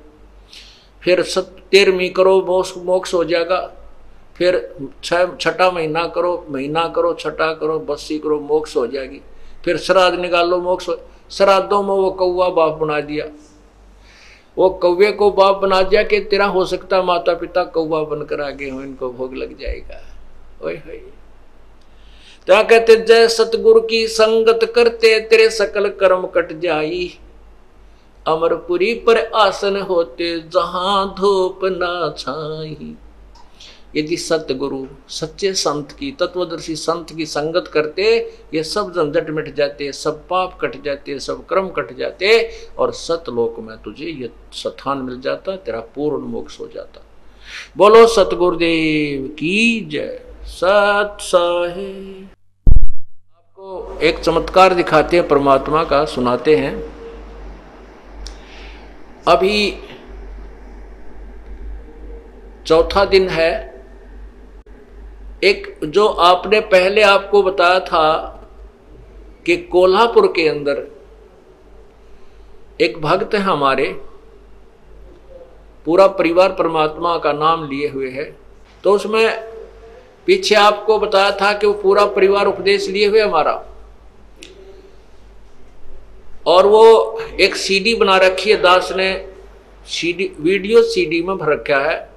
[1.03, 3.61] फिर सत तेरहवीं करो मोक्ष मोक्ष हो जाएगा।
[4.37, 4.75] फिर
[5.05, 9.21] छठा महीना करो महीना करो, छठा करो, बस्सी करो, मोक्ष हो जाएगी।
[9.65, 10.91] फिर श्राद्ध निकालो, मोक्ष
[11.31, 13.27] श्राद्धों में वो कौआ बाप बना दिया।
[14.57, 18.71] वो कौवे को बाप बना दिया कि तेरा हो सकता माता पिता कौआ बनकर आगे
[18.71, 20.01] हो, इनको भोग लग जाएगा।
[20.63, 21.03] ओए होए।
[22.47, 27.19] क्या कहते, जय सतगुरु की संगत करते, तेरे सकल कर्म कट जाई।
[28.27, 32.97] अमरपुरी पर आसन होते, जहाँ धूप ना छाई।
[33.95, 39.55] यदि सत्य सतगुरु, सच्चे संत की, तत्वदर्शी संत की संगत करते, ये सब झंझट मिट
[39.55, 44.99] जाते, सब पाप कट जाते, सब कर्म कट जाते, और सतलोक में तुझे ये स्थान
[44.99, 47.03] मिल जाता, तेरा पूर्ण मोक्ष हो जाता।
[47.77, 51.19] बोलो सतगुरुदेव की जय। सत
[53.37, 56.97] आपको एक चमत्कार दिखाते हैं, परमात्मा का, सुनाते हैं।
[59.29, 59.79] अभी
[62.67, 63.76] चौथा दिन है
[65.45, 68.33] एक जो आपने पहले आपको बताया था
[69.47, 70.87] कि कोल्हापुर के अंदर
[72.81, 73.87] एक भक्त है हमारे,
[75.87, 78.25] पूरा परिवार परमात्मा का नाम लिए हुए है।
[78.85, 79.53] तो उसमें
[80.27, 83.53] पीछे आपको बताया था कि वो पूरा परिवार उपदेश लिए हुए हमारा।
[86.47, 89.29] और वो एक सीडी बना रखी है, दास ने
[89.87, 92.16] सीडी वीडियो सीडी में भर रखा है।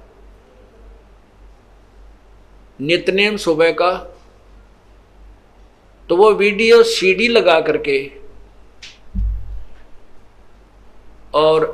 [2.80, 3.92] नितनेम सुबह का
[6.08, 7.98] तो वो वीडियो सीडी लगा करके
[11.34, 11.66] और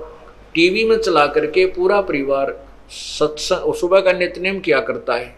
[0.54, 2.54] टीवी में चला करके पूरा परिवार
[2.90, 5.34] सत्संग सुबह का नितनेम किया करता है।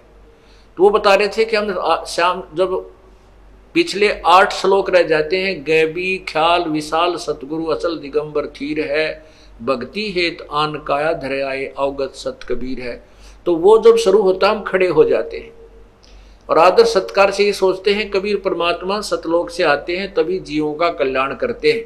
[0.79, 2.75] तो वो बता रहे थे कि हम शाम, जब
[3.75, 9.07] पिछले आठ श्लोक रह जाते हैं, गैबी, ख्याल, विशाल, सतगुरु असल दिगंबर थीर है,
[9.62, 12.97] भक्ति हेत आन काया धरे आए, अवगत सत कबीर है।
[13.47, 15.53] तो वो जब शुरू होता, हम खड़े हो जाते हैं।
[16.49, 20.72] और आदर सत्कार से ये सोचते हैं, कबीर परमात्मा सतलोक से आते हैं, तभी जीवों
[20.74, 21.82] का कल्याण करते हैं।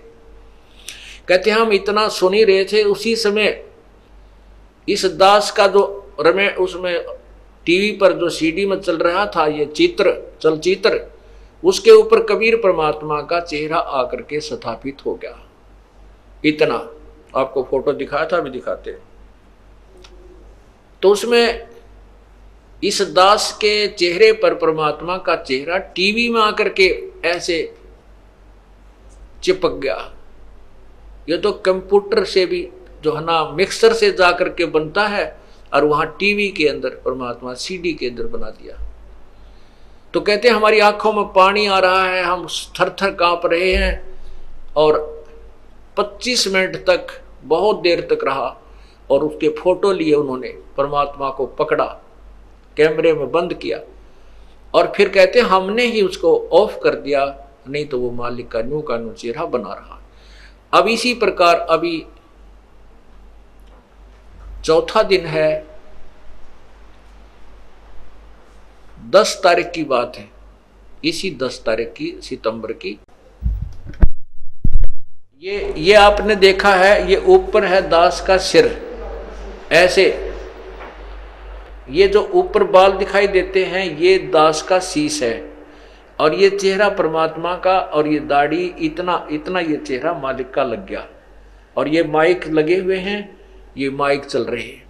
[1.29, 3.65] कहते हैं, हम इतना सुन ही रहे थे, उसी समय
[4.89, 7.05] इस दास का जो रमे, उसमें
[7.67, 11.01] टीवी पर जो सीडी में चल रहा था, ये चित्र, चलचित्र,
[11.63, 15.39] उसके ऊपर कबीर परमात्मा का चेहरा आकर के स्थापित हो गया।
[16.45, 16.77] इतना।
[17.37, 18.97] आपको फ़ोटो दिखाया था, अभी दिखाते
[21.03, 21.69] तो उसमें
[22.85, 27.75] इस दास के चेहरे पर परमात्मा का चेहरा टीवी में आकर के ऐसे
[29.43, 30.13] चिपक गया।
[31.29, 32.69] ये तो कंप्यूटर से भी,
[33.03, 35.39] जो है ना, मिक्सर से जाकर के बनता है
[35.75, 38.79] और वहाँ टीवी के अंदर परमात्मा सीडी के अंदर बना दिया।
[40.15, 43.73] तो कहते हैं, हमारी आँखों में पानी आ रहा है, हम थर थर काँप रहे
[43.73, 44.19] हैं
[44.77, 45.25] और
[45.97, 47.07] 25 मिनट तक,
[47.45, 48.63] बहुत देर तक रहा
[49.11, 52.02] और उसके फ़ोटो लिए उन्होंने, परमात्मा को पकड़ा।
[52.77, 53.81] कैमरे में बंद किया।
[54.75, 58.81] और फिर कहते, हमने ही उसको ऑफ़ कर दिया, नहीं तो वो मालिक का न्यू
[58.81, 60.03] का न्यू चेहरा बना रहा।
[60.75, 62.07] अब इसी प्रकार अभी
[64.65, 65.67] चौथा दिन है।
[69.11, 70.29] दस तारीख की बात है।
[71.05, 73.01] इसी दस तारीख की, सितंबर की।
[75.43, 78.93] ये ये आपने देखा है, ये ऊपर है दास का सिर।
[79.73, 80.32] ऐसे
[81.91, 85.53] ये जो ऊपर बाल दिखाई देते हैं, ये दास का शीश है।
[86.21, 90.87] और ये चेहरा परमात्मा का, और ये दाढ़ी इतना इतना ये चेहरा मालिक का लग
[90.87, 91.07] गया।
[91.77, 93.41] और ये माइक लगे हुए हैं,
[93.77, 94.85] ये माइक चल रहे हैं।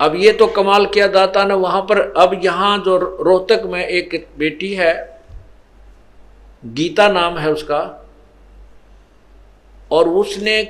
[0.00, 4.28] अब ये तो कमाल किया दाता ने वहाँ पर। अब यहाँ जो रोहतक में एक
[4.38, 5.20] बेटी है,
[6.64, 8.08] गीता नाम है उसका,
[9.90, 10.62] और उसने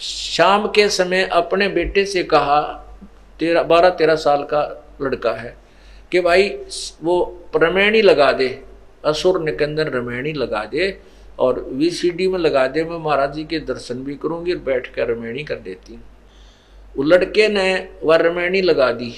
[0.00, 2.60] शाम के समय अपने बेटे से कहा
[3.40, 4.62] तेरह बारह तेरह साल का
[5.02, 5.56] लड़का है
[6.12, 6.48] कि भाई,
[7.02, 8.48] वो रमैणी लगा दे,
[9.04, 10.98] असुर निकंदन रमैणी लगा दे
[11.38, 15.08] और वीसीडी में लगा दे, मैं महाराज जी के दर्शन भी करूँगी और बैठ कर
[15.08, 16.02] रमैणी कर देती हूँ।
[16.94, 19.14] वो लड़के ने वह रमैणी लगा दी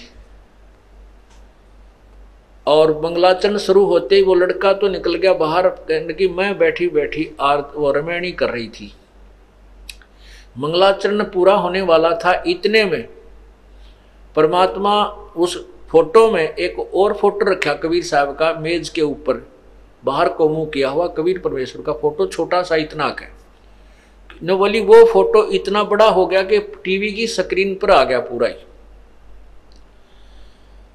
[2.67, 6.89] और मंगलाचरण शुरू होते ही वो लड़का तो निकल गया बाहर कहने की मैं बैठी
[6.91, 8.93] बैठी आर, वो रमैणी कर रही थी।
[10.57, 13.09] मंगलाचरण पूरा होने वाला था इतने में।
[14.37, 15.05] परमात्मा
[15.37, 15.57] उस
[15.91, 19.47] फ़ोटो में एक और फ़ोटो रखा कबीर साहब का मेज के ऊपर।
[20.05, 23.27] बाहर को मुँह किया हुआ कबीर परमेश्वर का फ़ोटो छोटा सा इतना का
[24.45, 28.21] न बोली वो फ़ोटो इतना बड़ा हो गया कि टीवी की स्क्रीन पर आ गया
[28.21, 28.55] पूरा ही।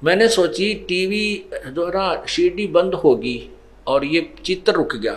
[0.02, 3.50] मैंने सोची टीवी जो है ना सीडी बंद होगी
[3.86, 5.16] और ये चित्र रुक गया।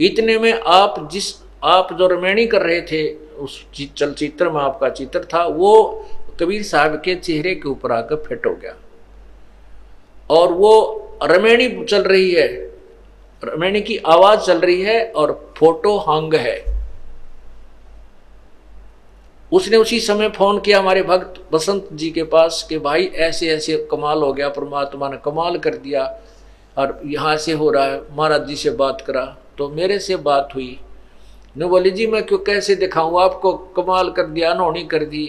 [0.00, 1.32] इतने में आप जिस,
[1.64, 3.02] आप जो रमैणी कर रहे थे
[3.38, 3.64] उस
[3.96, 6.06] चलचित्र में आपका चित्र था, वो
[6.40, 8.74] कबीर साहब के चेहरे के ऊपर आकर फिट हो गया।
[10.30, 10.72] और वो
[11.22, 12.46] रमेणी चल रही है,
[13.44, 16.74] रमेणी की आवाज़ चल रही है और फ़ोटो हंग है।
[19.52, 23.76] उसने उसी समय फ़ोन किया हमारे भक्त बसंत जी के पास कि भाई ऐसे ऐसे
[23.90, 26.04] कमाल हो गया, परमात्मा ने कमाल कर दिया
[26.78, 29.24] और यहाँ से हो रहा है, महाराज जी से बात करा।
[29.58, 30.78] तो मेरे से बात हुई।
[31.56, 33.20] न बोले जी मैं क्यों कैसे दिखाऊँ?
[33.22, 35.26] आपको कमाल कर दिया अनहोनी कर दी।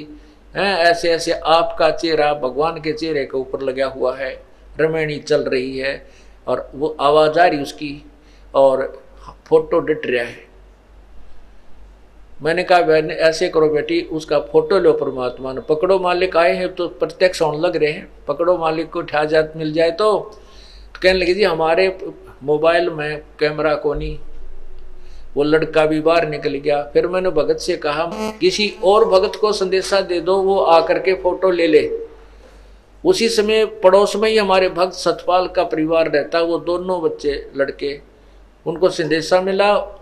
[0.53, 4.31] हैं ऐसे ऐसे आपका चेहरा भगवान के चेहरे के ऊपर लगा हुआ है
[4.79, 5.93] रमैणी चल रही है
[6.47, 8.05] और वो आवाज़ आ रही उसकी
[8.55, 9.03] और
[9.47, 10.43] फ़ोटो डिट रहा है।
[12.43, 16.73] मैंने कहा बहन ऐसे करो बेटी उसका फ़ोटो लो परमात्मा ने। पकड़ो मालिक आए हैं
[16.75, 19.23] तो प्रत्यक्ष होने लग रहे हैं। पकड़ो मालिक को ठा
[19.55, 21.97] मिल जाए तो, तो कहने लगे जी हमारे
[22.43, 24.17] मोबाइल में कैमरा को नहीं
[25.35, 28.09] वो लड़का भी बाहर निकल गया। फिर मैंने भगत से कहा,
[28.41, 31.89] किसी और भगत को संदेशा दे दो, वो आकर के फ़ोटो ले ले।
[33.03, 37.99] उसी समय पड़ोस में ही हमारे भक्त सतपाल का परिवार रहता, वो दोनों बच्चे लड़के,
[38.65, 40.01] उनको संदेशा मिला।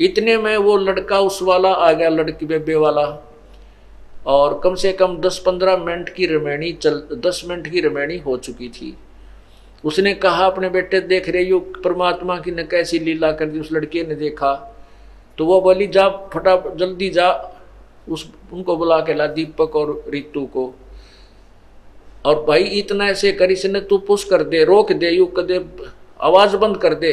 [0.00, 3.28] इतने में वो लड़का उस वाला आ गया, लड़की बेबे वाला।
[4.26, 8.68] और कम से कम 10-15 मिनट की रमैनी चल 10 मिनट की रमैनी हो चुकी
[8.68, 8.96] थी।
[9.84, 13.72] उसने कहा, अपने बेटे, देख रहे हो, परमात्मा की ने कैसी लीला कर दी, उस
[13.72, 14.52] लड़के ने देखा।
[15.38, 17.30] तो वो बोली, जा, फटा, जल्दी जा।
[18.08, 20.74] उस, उनको बुला के ला दीपक और रितु को।
[22.24, 25.64] और, भाई, इतना ऐसे कर इसने तू पुश कर दे, रोक दे, यू कर दे
[26.20, 27.12] आवाज़ बंद कर दे।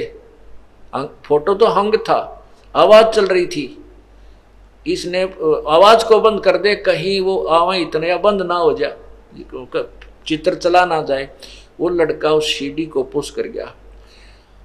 [0.95, 3.85] फ़ोटो तो हंग था, आवाज़ चल रही थी।
[4.87, 8.97] इसने, आवाज़ को बंद कर दे, कहीं वो आवा इतने या बंद ना हो जाए
[10.27, 11.29] चित्र चला ना जाए।
[11.79, 13.73] वो लड़का उस सीढ़ी को पुश कर गया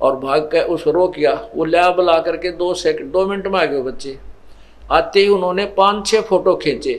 [0.00, 3.58] और भाग कर उस रो किया। वो लिया बुला करके दो सेकंड दो मिनट में
[3.60, 4.18] आ गए बच्चे।
[4.82, 6.96] आते ही उन्होंने पाँच छह फ़ोटो खींचे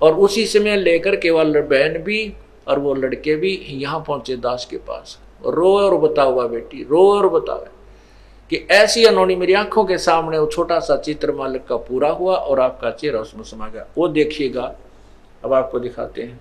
[0.00, 2.32] और उसी समय लेकर के बहन भी
[2.68, 7.06] और वो लड़के भी यहाँ पहुँचे दास के पास। रो और बताओ हुआ बेटी, रो
[7.12, 7.64] और बताओ
[8.50, 12.36] कि ऐसी अनोनी मेरी आँखों के सामने वो छोटा सा चित्र मालिक का पूरा हुआ
[12.36, 14.74] और आपका चेहरा उसमें समा गया। वो देखिएगा,
[15.44, 16.40] अब आपको दिखाते हैं।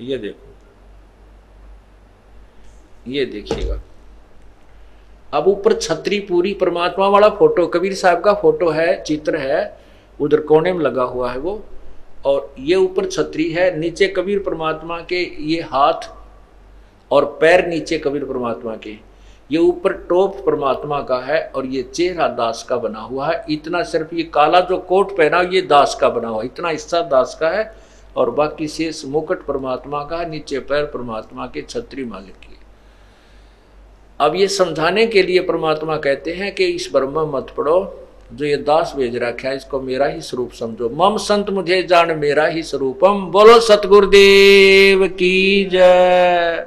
[0.00, 0.48] ये देखो।
[3.06, 3.80] ये देखिएगा।
[5.32, 9.78] अब ऊपर छतरी पूरी परमात्मा वाला फ़ोटो, कबीर साहब का फ़ोटो है, चित्र है,
[10.20, 11.62] उधर कोने में लगा हुआ है वो,
[12.26, 16.10] और ये ऊपर छतरी है, नीचे कबीर परमात्मा के ये हाथ
[17.10, 18.96] और पैर नीचे कबीर परमात्मा के।
[19.50, 23.82] ये ऊपर टोप परमात्मा का है और ये चेहरा दास का बना हुआ है। इतना
[23.82, 27.48] सिर्फ़ ये काला जो कोट पहना, ये दास का बना हुआ इतना हिस्सा दास का
[27.48, 27.64] है
[28.16, 32.56] और बाकी शेष मुकुट परमात्मा का, नीचे पैर परमात्मा के छत्री मालिक की।
[34.20, 38.56] अब ये समझाने के लिए परमात्मा कहते हैं कि इस ब्रह्म मत पढ़ो, जो ये
[38.56, 42.62] दास भेज रखा है, इसको मेरा ही स्वरूप समझो। मम संत मुझे जान, मेरा ही
[42.62, 46.66] स्वरूपम। बोलो सतगुरुदेव की जय।